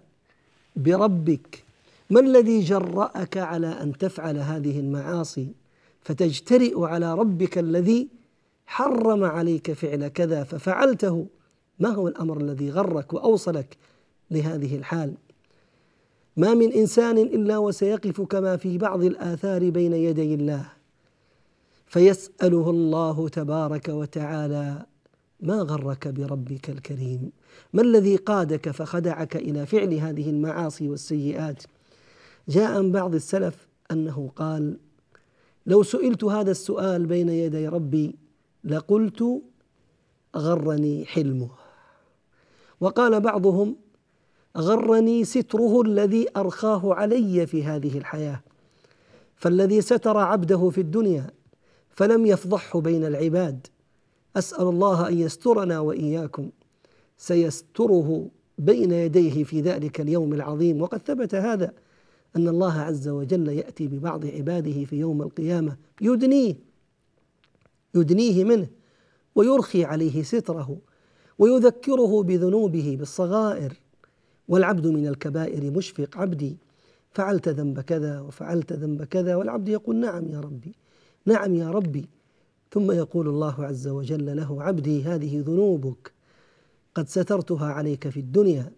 بربك 0.76 1.64
ما 2.10 2.20
الذي 2.20 2.60
جرأك 2.60 3.36
على 3.36 3.66
أن 3.66 3.98
تفعل 3.98 4.36
هذه 4.36 4.80
المعاصي 4.80 5.52
فتجترئ 6.00 6.80
على 6.84 7.14
ربك 7.14 7.58
الذي 7.58 8.08
حرم 8.66 9.24
عليك 9.24 9.72
فعل 9.72 10.08
كذا 10.08 10.44
ففعلته؟ 10.44 11.26
ما 11.78 11.88
هو 11.88 12.08
الأمر 12.08 12.40
الذي 12.40 12.70
غرك 12.70 13.12
وأوصلك 13.12 13.76
لهذه 14.30 14.76
الحال؟ 14.76 15.14
ما 16.36 16.54
من 16.54 16.72
إنسان 16.72 17.18
إلا 17.18 17.58
وسيقف 17.58 18.20
كما 18.20 18.56
في 18.56 18.78
بعض 18.78 19.04
الآثار 19.04 19.70
بين 19.70 19.92
يدي 19.92 20.34
الله. 20.34 20.66
فيسأله 21.86 22.70
الله 22.70 23.28
تبارك 23.28 23.88
وتعالى 23.88 24.86
ما 25.40 25.54
غرك 25.54 26.08
بربك 26.08 26.70
الكريم؟ 26.70 27.32
ما 27.72 27.82
الذي 27.82 28.16
قادك 28.16 28.70
فخدعك 28.70 29.36
إلى 29.36 29.66
فعل 29.66 29.94
هذه 29.94 30.30
المعاصي 30.30 30.88
والسيئات؟ 30.88 31.62
جاء 32.48 32.76
عن 32.76 32.92
بعض 32.92 33.14
السلف 33.14 33.68
أنه 33.90 34.31
قال 34.37 34.76
لو 35.66 35.83
سئلت 35.83 36.24
هذا 36.24 36.50
السؤال 36.50 37.07
بين 37.07 37.29
يدي 37.29 37.68
ربي 37.68 38.16
لقلت 38.64 39.42
غرني 40.37 41.07
حلمه. 41.07 41.50
وقال 42.81 43.20
بعضهم 43.20 43.76
غرني 44.57 45.24
ستره 45.24 45.83
الذي 45.83 46.26
أرخاه 46.37 46.94
علي 46.94 47.46
في 47.46 47.64
هذه 47.64 47.98
الحياة 47.98 48.40
فالذي 49.37 49.81
ستر 49.81 50.16
عبده 50.16 50.70
في 50.70 50.81
الدنيا 50.81 51.31
فلم 51.90 52.26
يفضحه 52.26 52.81
بين 52.81 53.05
العباد. 53.05 53.66
أسأل 54.37 54.68
الله 54.68 55.09
أن 55.09 55.18
يسترنا 55.18 55.81
وإياكم. 55.81 56.50
سيستره 57.16 58.29
بين 58.59 58.92
يديه 58.92 59.44
في 59.44 59.61
ذلك 59.61 60.00
اليوم 60.00 60.33
العظيم. 60.33 60.83
وقد 60.83 60.98
ثبت 60.98 61.35
هذا 61.35 61.72
أن 62.36 62.48
الله 62.48 62.72
عز 62.72 63.08
وجل 63.08 63.48
يأتي 63.48 63.88
ببعض 63.88 64.26
عباده 64.26 64.84
في 64.84 64.96
يوم 64.96 65.22
القيامة 65.22 65.76
يدنيه 66.00 66.54
يدنيه 67.94 68.44
منه 68.44 68.68
ويرخي 69.34 69.84
عليه 69.84 70.22
ستره 70.22 70.78
ويذكره 71.38 72.22
بذنوبه 72.22 72.96
بالصغائر. 72.98 73.80
والعبد 74.48 74.86
من 74.86 75.06
الكبائر 75.06 75.70
مشفق 75.70 76.18
عبدي 76.18 76.56
فعلت 77.10 77.48
ذنب 77.48 77.80
كذا 77.80 78.20
وفعلت 78.20 78.72
ذنب 78.72 79.04
كذا 79.04 79.36
والعبد 79.36 79.68
يقول 79.68 79.96
نعم 79.96 80.28
يا 80.28 80.40
ربي 80.40 80.74
نعم 81.26 81.54
يا 81.54 81.70
ربي. 81.70 82.08
ثم 82.70 82.90
يقول 82.90 83.28
الله 83.28 83.64
عز 83.64 83.88
وجل 83.88 84.36
له 84.36 84.62
عبدي 84.62 85.02
هذه 85.02 85.40
ذنوبك 85.46 86.12
قد 86.94 87.08
سترتها 87.08 87.66
عليك 87.66 88.08
في 88.08 88.20
الدنيا 88.20 88.72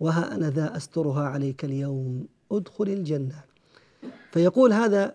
وها 0.00 0.34
أنا 0.34 0.50
ذا 0.50 0.76
أسترها 0.76 1.22
عليك 1.22 1.64
اليوم. 1.64 2.26
ادخل 2.52 2.88
الجنة. 2.88 3.44
فيقول 4.32 4.72
هذا 4.72 5.14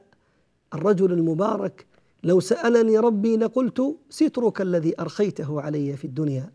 الرجل 0.74 1.12
المبارك 1.12 1.86
لو 2.24 2.40
سألني 2.40 3.00
ربي 3.00 3.38
لقلت 3.38 3.98
سترك 4.10 4.62
الذي 4.62 5.02
أرخيته 5.02 5.62
علي 5.62 5.98
في 5.98 6.06
الدنيا. 6.06 6.52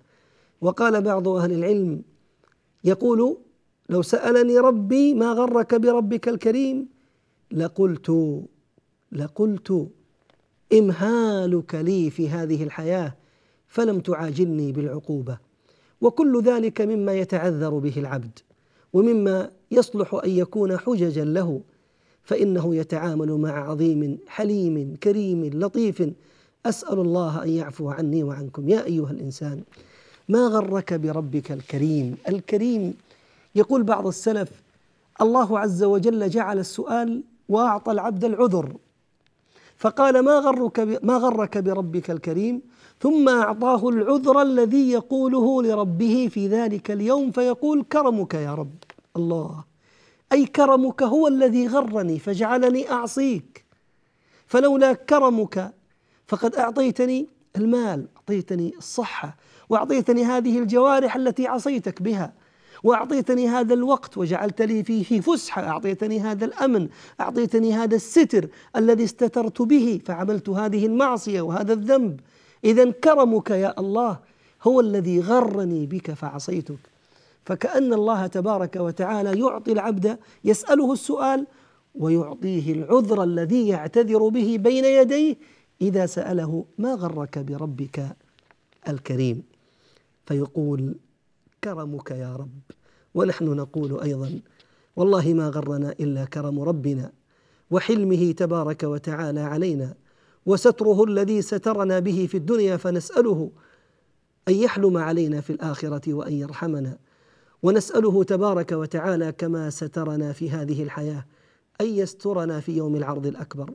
وقال 0.60 1.02
بعض 1.02 1.28
أهل 1.28 1.52
العلم 1.52 2.02
يقول 2.84 3.38
لو 3.88 4.02
سألني 4.02 4.58
ربي 4.58 5.14
ما 5.14 5.32
غرك 5.32 5.74
بربك 5.74 6.28
الكريم 6.28 6.88
لقلت 7.52 8.40
لقلت 9.12 9.88
إمهالك 10.72 11.74
لي 11.74 12.10
في 12.10 12.28
هذه 12.28 12.64
الحياة 12.64 13.16
فلم 13.66 14.00
تعاجلني 14.00 14.72
بالعقوبة. 14.72 15.38
وكل 16.00 16.42
ذلك 16.42 16.80
مما 16.80 17.12
يتعذر 17.12 17.78
به 17.78 17.92
العبد 17.96 18.38
ومما 18.92 19.50
يصلح 19.70 20.14
أن 20.24 20.30
يكون 20.30 20.78
حججا 20.78 21.24
له 21.24 21.60
فإنه 22.22 22.74
يتعامل 22.74 23.32
مع 23.32 23.70
عظيم 23.70 24.18
حليم 24.28 24.96
كريم 25.02 25.44
لطيف. 25.44 26.10
أسأل 26.66 26.98
الله 26.98 27.42
أن 27.42 27.48
يعفو 27.48 27.90
عني 27.90 28.24
وعنكم. 28.24 28.68
يا 28.68 28.84
أيها 28.84 29.10
الإنسان 29.10 29.62
ما 30.28 30.46
غرك 30.46 30.94
بربك 30.94 31.52
الكريم؟ 31.52 32.16
الكريم 32.28 32.94
يقول 33.54 33.82
بعض 33.82 34.06
السلف 34.06 34.50
الله 35.20 35.58
عز 35.58 35.82
وجل 35.82 36.28
جعل 36.28 36.58
السؤال 36.58 37.22
وأعطى 37.48 37.92
العبد 37.92 38.24
العذر. 38.24 38.72
فقال 39.76 40.20
ما 40.24 40.38
غرك 40.38 41.00
ما 41.02 41.16
غرك 41.16 41.58
بربك 41.58 42.10
الكريم؟ 42.10 42.60
ثم 43.00 43.28
أعطاه 43.28 43.88
العذر 43.88 44.42
الذي 44.42 44.90
يقوله 44.90 45.62
لربه 45.62 46.28
في 46.30 46.48
ذلك 46.48 46.90
اليوم 46.90 47.30
فيقول 47.30 47.84
كرمك 47.92 48.34
يا 48.34 48.54
رب. 48.54 48.74
الله. 49.16 49.64
أي 50.32 50.46
كرمك 50.46 51.02
هو 51.02 51.28
الذي 51.28 51.66
غرني 51.66 52.18
فجعلني 52.18 52.90
أعصيك. 52.90 53.64
فلولا 54.46 54.92
كرمك 54.92 55.74
فقد 56.28 56.54
أعطيتني 56.54 57.28
المال 57.56 58.08
أعطيتني 58.16 58.74
الصحة 58.78 59.36
وأعطيتني 59.68 60.24
هذه 60.24 60.58
الجوارح 60.58 61.16
التي 61.16 61.46
عصيتك 61.46 62.02
بها 62.02 62.32
وأعطيتني 62.82 63.48
هذا 63.48 63.74
الوقت 63.74 64.18
وجعلت 64.18 64.62
لي 64.62 64.84
فيه 64.84 65.20
فسحة 65.20 65.68
أعطيتني 65.68 66.20
هذا 66.20 66.44
الأمن 66.44 66.88
أعطيتني 67.20 67.74
هذا 67.74 67.96
الستر 67.96 68.48
الذي 68.76 69.04
استترت 69.04 69.62
به 69.62 70.00
فعملت 70.04 70.48
هذه 70.48 70.86
المعصية 70.86 71.40
وهذا 71.40 71.72
الذنب. 71.72 72.20
اذا 72.64 72.90
كرمك 72.90 73.50
يا 73.50 73.80
الله 73.80 74.18
هو 74.62 74.80
الذي 74.80 75.20
غرني 75.20 75.86
بك 75.86 76.10
فعصيتك. 76.10 76.78
فكأن 77.50 77.92
الله 77.92 78.26
تبارك 78.26 78.76
وتعالى 78.76 79.40
يعطي 79.40 79.72
العبد 79.72 80.18
يسأله 80.44 80.92
السؤال 80.92 81.46
ويعطيه 81.94 82.72
العذر 82.72 83.22
الذي 83.22 83.68
يعتذر 83.68 84.28
به 84.28 84.56
بين 84.60 84.84
يديه 84.84 85.36
إذا 85.80 86.06
سأله 86.06 86.64
ما 86.78 86.94
غرك 86.94 87.38
بربك 87.38 88.16
الكريم؟ 88.88 89.42
فيقول 90.26 90.94
كرمك 91.64 92.10
يا 92.10 92.36
رب. 92.36 92.58
ونحن 93.14 93.44
نقول 93.44 94.00
أيضا 94.00 94.40
والله 94.96 95.34
ما 95.34 95.48
غرنا 95.48 95.94
إلا 96.00 96.24
كرم 96.24 96.60
ربنا 96.60 97.12
وحلمه 97.70 98.32
تبارك 98.32 98.82
وتعالى 98.82 99.40
علينا 99.40 99.94
وستره 100.46 101.04
الذي 101.04 101.42
سترنا 101.42 101.98
به 101.98 102.26
في 102.30 102.36
الدنيا 102.36 102.76
فنسأله 102.76 103.50
أن 104.48 104.54
يحلم 104.54 104.96
علينا 104.96 105.40
في 105.40 105.50
الآخرة 105.50 106.14
وأن 106.14 106.32
يرحمنا. 106.32 106.98
ونسأله 107.62 108.24
تبارك 108.24 108.72
وتعالى 108.72 109.32
كما 109.32 109.70
سترنا 109.70 110.32
في 110.32 110.50
هذه 110.50 110.82
الحياة 110.82 111.24
أن 111.80 111.86
يسترنا 111.86 112.60
في 112.60 112.76
يوم 112.76 112.96
العرض 112.96 113.26
الأكبر. 113.26 113.70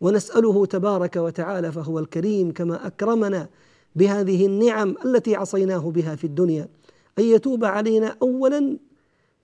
ونسأله 0.00 0.66
تبارك 0.66 1.16
وتعالى 1.16 1.72
فهو 1.72 1.98
الكريم 1.98 2.52
كما 2.52 2.86
أكرمنا 2.86 3.48
بهذه 3.96 4.46
النعم 4.46 4.94
التي 5.04 5.34
عصيناه 5.34 5.90
بها 5.90 6.14
في 6.14 6.24
الدنيا 6.24 6.68
أن 7.18 7.24
يتوب 7.24 7.64
علينا 7.64 8.16
أولا 8.22 8.78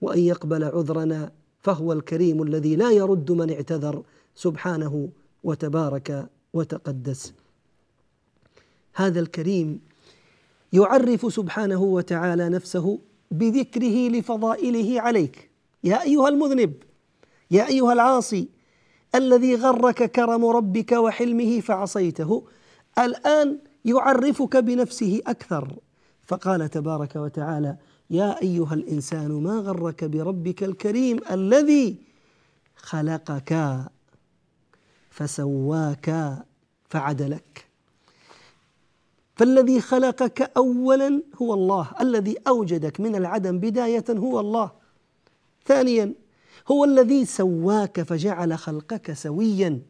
وأن 0.00 0.18
يقبل 0.18 0.64
عذرنا 0.64 1.32
فهو 1.60 1.92
الكريم 1.92 2.42
الذي 2.42 2.76
لا 2.76 2.90
يرد 2.90 3.32
من 3.32 3.50
اعتذر 3.50 4.02
سبحانه 4.34 5.08
وتبارك 5.44 6.26
وتقدس. 6.52 7.32
هذا 8.94 9.20
الكريم 9.20 9.80
يعرف 10.72 11.34
سبحانه 11.34 11.82
وتعالى 11.82 12.48
نفسه 12.48 12.98
بذكره 13.30 14.08
لفضائله 14.08 15.00
عليك. 15.00 15.50
يا 15.84 16.02
أيها 16.02 16.28
المذنب 16.28 16.74
يا 17.50 17.68
أيها 17.68 17.92
العاصي 17.92 18.48
الذي 19.14 19.54
غرك 19.54 20.10
كرم 20.10 20.44
ربك 20.44 20.92
وحلمه 20.92 21.60
فعصيته 21.60 22.46
الآن 22.98 23.58
يعرفك 23.84 24.56
بنفسه 24.56 25.20
أكثر. 25.26 25.76
فقال 26.24 26.70
تبارك 26.70 27.16
وتعالى 27.16 27.76
يا 28.10 28.42
أيها 28.42 28.74
الإنسان 28.74 29.30
ما 29.30 29.58
غرك 29.58 30.04
بربك 30.04 30.64
الكريم 30.64 31.18
الذي 31.30 31.96
خلقك 32.76 33.80
فسواك 35.10 36.36
فعدلك. 36.88 37.65
فالذي 39.36 39.80
خلقك 39.80 40.50
اولا 40.56 41.22
هو 41.42 41.54
الله 41.54 41.90
الذي 42.00 42.36
أوجدك 42.48 43.00
من 43.00 43.16
العدم 43.16 43.58
بداية 43.58 44.04
هو 44.10 44.40
الله. 44.40 44.70
ثانيا 45.66 46.14
هو 46.70 46.84
الذي 46.84 47.24
سواك 47.24 48.02
فجعل 48.02 48.58
خلقك 48.58 49.12
سويا 49.12 49.82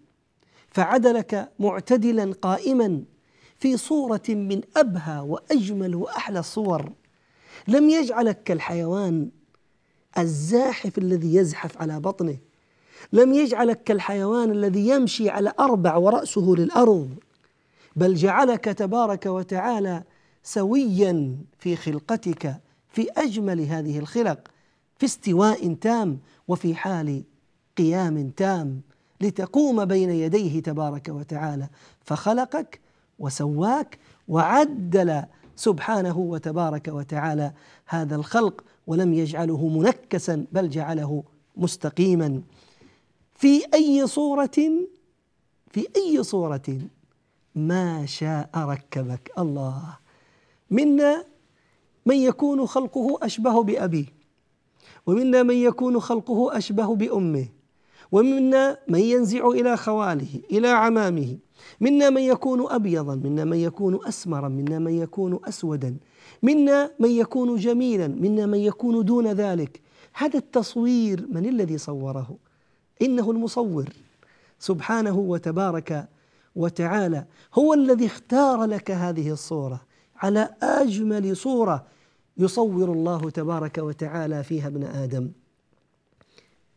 فعدلك 0.68 1.52
معتدلا 1.58 2.34
قائما 2.42 3.02
في 3.58 3.76
صورة 3.76 4.22
من 4.28 4.60
أبهى 4.76 5.20
وأجمل 5.20 5.94
وأحلى 5.94 6.38
الصور. 6.38 6.92
لم 7.68 7.90
يجعلك 7.90 8.42
كالحيوان 8.42 9.30
الزاحف 10.18 10.98
الذي 10.98 11.34
يزحف 11.34 11.78
على 11.78 12.00
بطنه. 12.00 12.36
لم 13.12 13.32
يجعلك 13.32 13.82
كالحيوان 13.82 14.50
الذي 14.50 14.88
يمشي 14.88 15.30
على 15.30 15.52
أربع 15.60 15.96
ورأسه 15.96 16.54
للأرض. 16.58 17.10
بل 17.96 18.14
جعلك 18.14 18.64
تبارك 18.64 19.26
وتعالى 19.26 20.02
سويا 20.42 21.36
في 21.58 21.76
خلقتك 21.76 22.60
في 22.88 23.08
أجمل 23.16 23.60
هذه 23.60 23.98
الخلق 23.98 24.48
في 24.98 25.06
استواء 25.06 25.74
تام 25.74 26.20
وفي 26.48 26.74
حال 26.74 27.24
قيام 27.76 28.30
تام 28.30 28.80
لتقوم 29.20 29.84
بين 29.84 30.10
يديه 30.10 30.62
تبارك 30.62 31.08
وتعالى. 31.08 31.68
فخلقك 32.00 32.80
وسواك 33.18 33.98
وعدل 34.28 35.22
سبحانه 35.56 36.18
وتبارك 36.18 36.88
وتعالى 36.88 37.52
هذا 37.86 38.16
الخلق 38.16 38.64
ولم 38.86 39.14
يجعله 39.14 39.68
منكسا 39.68 40.46
بل 40.52 40.68
جعله 40.68 41.24
مستقيما. 41.56 42.42
في 43.34 43.62
أي 43.74 44.06
صورة؟ 44.06 44.86
في 45.70 45.86
أي 45.96 46.22
صورة؟ 46.22 46.78
ما 47.56 48.06
شاء 48.06 48.50
ركبك. 48.56 49.32
الله. 49.38 49.82
منا 50.70 51.24
من 52.06 52.16
يكون 52.16 52.66
خلقه 52.66 53.18
أشبه 53.22 53.62
بأبيه 53.62 54.06
ومنا 55.06 55.42
من 55.42 55.54
يكون 55.54 56.00
خلقه 56.00 56.58
أشبه 56.58 56.94
بأمه 56.94 57.46
ومنا 58.12 58.78
من 58.88 58.98
ينزع 59.00 59.48
إلى 59.48 59.76
خواله 59.76 60.40
إلى 60.50 60.68
عمامه. 60.68 61.38
منا 61.80 62.10
من 62.10 62.22
يكون 62.22 62.70
ابيضا 62.70 63.14
منا 63.14 63.44
من 63.44 63.56
يكون 63.56 64.06
اسمرا 64.06 64.48
منا 64.48 64.78
من 64.78 64.92
يكون 64.92 65.40
اسودا. 65.44 65.96
منا 66.42 66.90
من 67.00 67.10
يكون 67.10 67.56
جميلا 67.56 68.08
منا 68.08 68.46
من 68.46 68.58
يكون 68.58 69.04
دون 69.04 69.26
ذلك. 69.26 69.80
هذا 70.14 70.38
التصوير 70.38 71.26
من 71.30 71.46
الذي 71.46 71.78
صوره؟ 71.78 72.36
إنه 73.02 73.30
المصور. 73.30 73.88
سبحانه 74.58 75.18
وتبارك 75.18 76.08
وتعالى 76.56 77.24
هو 77.54 77.74
الذي 77.74 78.06
اختار 78.06 78.64
لك 78.64 78.90
هذه 78.90 79.30
الصورة 79.30 79.80
على 80.16 80.54
أجمل 80.62 81.36
صورة 81.36 81.86
يصور 82.38 82.92
الله 82.92 83.30
تبارك 83.30 83.78
وتعالى 83.78 84.44
فيها 84.44 84.66
ابن 84.66 84.82
آدم. 84.82 85.30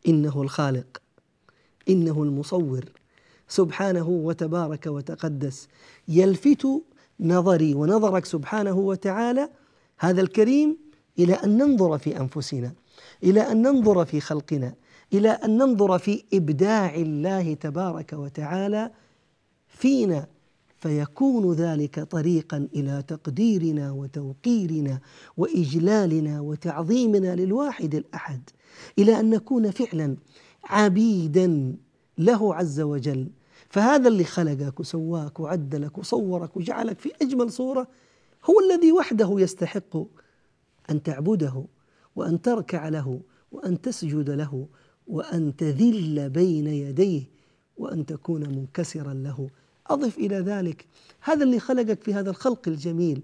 إنه 0.08 0.42
الخالق 0.42 1.02
إنه 1.89 2.24
المصور 2.24 2.86
سبحانه 3.48 4.10
وتبارك 4.10 4.88
وتقدس. 4.88 5.68
يلفت 6.08 6.68
نظري 7.20 7.74
ونظرك 7.74 8.26
سبحانه 8.26 8.78
وتعالى 8.78 9.50
هذا 10.00 10.22
الكريم 10.22 10.78
إلى 11.20 11.34
أن 11.34 11.58
ننظر 11.58 11.98
في 11.98 12.20
أنفسنا 12.20 12.74
إلى 13.24 13.42
أن 13.42 13.62
ننظر 13.62 14.06
في 14.06 14.20
خلقنا 14.20 14.74
إلى 15.13 15.30
أن 15.30 15.58
ننظر 15.58 16.00
في 16.00 16.24
إبداع 16.34 16.96
الله 16.96 17.54
تبارك 17.54 18.13
وتعالى 18.13 18.92
فينا 19.80 20.28
فيكون 20.78 21.54
ذلك 21.54 22.00
طريقا 22.00 22.68
إلى 22.76 23.04
تقديرنا 23.08 23.92
وتوقيرنا 23.92 25.00
وإجلالنا 25.38 26.42
وتعظيمنا 26.42 27.36
للواحد 27.36 27.96
الأحد 27.96 28.50
إلى 29.00 29.20
أن 29.20 29.30
نكون 29.30 29.72
فعلا 29.72 30.18
عبيدا 30.63 31.76
له 32.18 32.56
عز 32.56 32.82
وجل. 32.82 33.30
فهذا 33.70 34.08
اللي 34.08 34.24
خلقك 34.24 34.80
وسواك 34.80 35.39
وعدلك 35.39 35.98
وصورك 35.98 36.58
وجعلك 36.58 37.00
في 37.00 37.12
أجمل 37.22 37.52
صورة 37.52 37.88
هو 38.46 38.54
الذي 38.60 38.92
وحده 38.92 39.36
يستحق 39.38 39.98
أن 40.89 41.04
تعبده 41.04 41.65
وأن 42.15 42.42
تركع 42.42 42.89
له 42.89 43.22
وأن 43.52 43.82
تسجد 43.82 44.30
له 44.30 44.68
وأن 45.08 45.56
تذل 45.56 46.30
بين 46.30 46.68
يديه 46.68 47.24
وأن 47.78 48.06
تكون 48.06 48.50
منكسرا 48.50 49.13
له. 49.13 49.50
أضف 49.89 50.17
إلى 50.17 50.39
ذلك. 50.39 50.86
هذا 51.21 51.43
اللي 51.43 51.60
خلقك 51.60 52.04
في 52.04 52.13
هذا 52.13 52.30
الخلق 52.30 52.67
الجميل. 52.67 53.21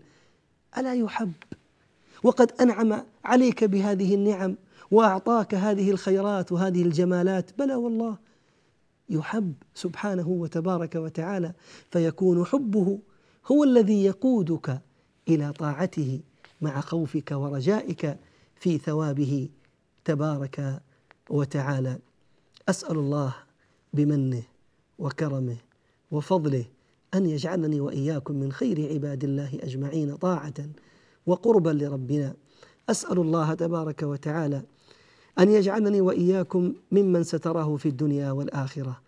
ألا 0.78 0.94
يحب؟ 0.94 1.34
وقد 2.24 2.52
أنعم 2.62 3.06
عليك 3.24 3.64
بهذه 3.64 4.16
النعم 4.16 4.56
وأعطاك 4.92 5.56
هذه 5.56 5.92
الخيرات 5.92 6.52
وهذه 6.52 6.84
الجمالات. 6.84 7.58
بلى 7.58 7.76
والله. 7.76 8.18
يحب 9.10 9.54
سبحانه 9.74 10.28
وتبارك 10.28 10.96
وتعالى 10.96 11.54
فيكون 11.92 12.46
حبه 12.46 13.00
هو 13.52 13.64
الذي 13.64 14.04
يقودك 14.04 14.82
إلى 15.30 15.54
طاعته 15.54 16.20
مع 16.62 16.82
خوفك 16.82 17.32
ورجائك 17.32 18.18
في 18.56 18.78
ثوابه 18.78 19.50
تبارك 20.06 20.82
وتعالى. 21.30 22.00
أسأل 22.70 22.98
الله 22.98 23.36
بمنه 23.94 24.44
وكرمه 25.00 25.58
وفضله 26.16 26.66
أن 27.14 27.26
يجعلني 27.26 27.80
وإياكم 27.80 28.36
من 28.36 28.52
خير 28.52 28.94
عباد 28.94 29.24
الله 29.24 29.50
أجمعين 29.64 30.16
طاعة 30.16 30.54
وقربا 31.26 31.70
لربنا. 31.70 32.34
أسأل 32.90 33.20
الله 33.20 33.54
تبارك 33.54 34.04
وتعالى 34.04 34.62
أن 35.40 35.50
يجعلني 35.50 36.02
وإياكم 36.02 36.74
ممن 36.92 37.24
ستراه 37.24 37.76
في 37.76 37.90
الدنيا 37.90 38.32
والآخرة 38.32 39.02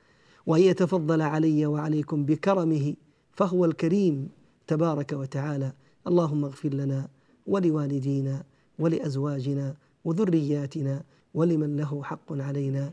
وأن 0.45 0.61
يتفضل 0.61 1.21
علي 1.21 1.65
وعليكم 1.65 2.25
بكرمه 2.25 2.93
فهو 3.31 3.65
الكريم 3.65 4.29
تبارك 4.67 5.13
وتعالى. 5.13 5.71
اللهم 6.07 6.45
اغفر 6.45 6.69
لنا 6.69 7.07
ولوالدينا 7.47 8.43
ولأزواجنا 8.79 9.75
وذرياتنا 10.05 11.03
ولمن 11.33 11.77
له 11.77 12.03
حق 12.03 12.33
علينا. 12.33 12.91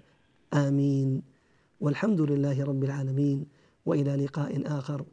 آمين. 0.54 1.22
والحمد 1.80 2.20
لله 2.20 2.64
رب 2.64 2.84
العالمين. 2.84 3.46
وإلى 3.86 4.24
لقاء 4.24 4.62
آخر 4.66 5.04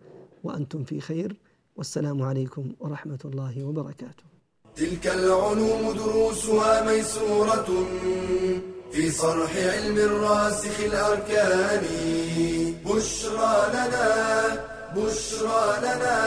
وأنتم 0.44 0.84
في 0.84 1.02
خير. 1.02 1.36
والسلام 1.76 2.22
عليكم 2.22 2.76
ورحمة 2.80 3.20
الله 3.26 3.64
وبركاته. 3.64 4.24
تلك 4.76 5.08
العلوم 5.08 5.92
دروسها 5.92 6.92
ميسورة 6.92 7.88
في 8.92 9.12
صرح 9.12 9.56
علم 9.56 9.98
الراسخ 9.98 10.80
الأركان. 10.80 11.86
بشرى 12.86 13.58
لنا 13.74 14.08
بشرى 14.96 15.78
لنا 15.86 16.18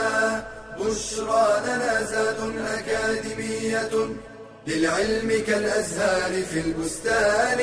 بشرى 0.79 1.45
لنا 1.65 2.03
زاد 2.03 2.39
أكاديمية 2.57 3.93
للعلم 4.67 5.29
كالأزهار 5.47 6.43
في 6.43 6.59
البستان. 6.59 7.59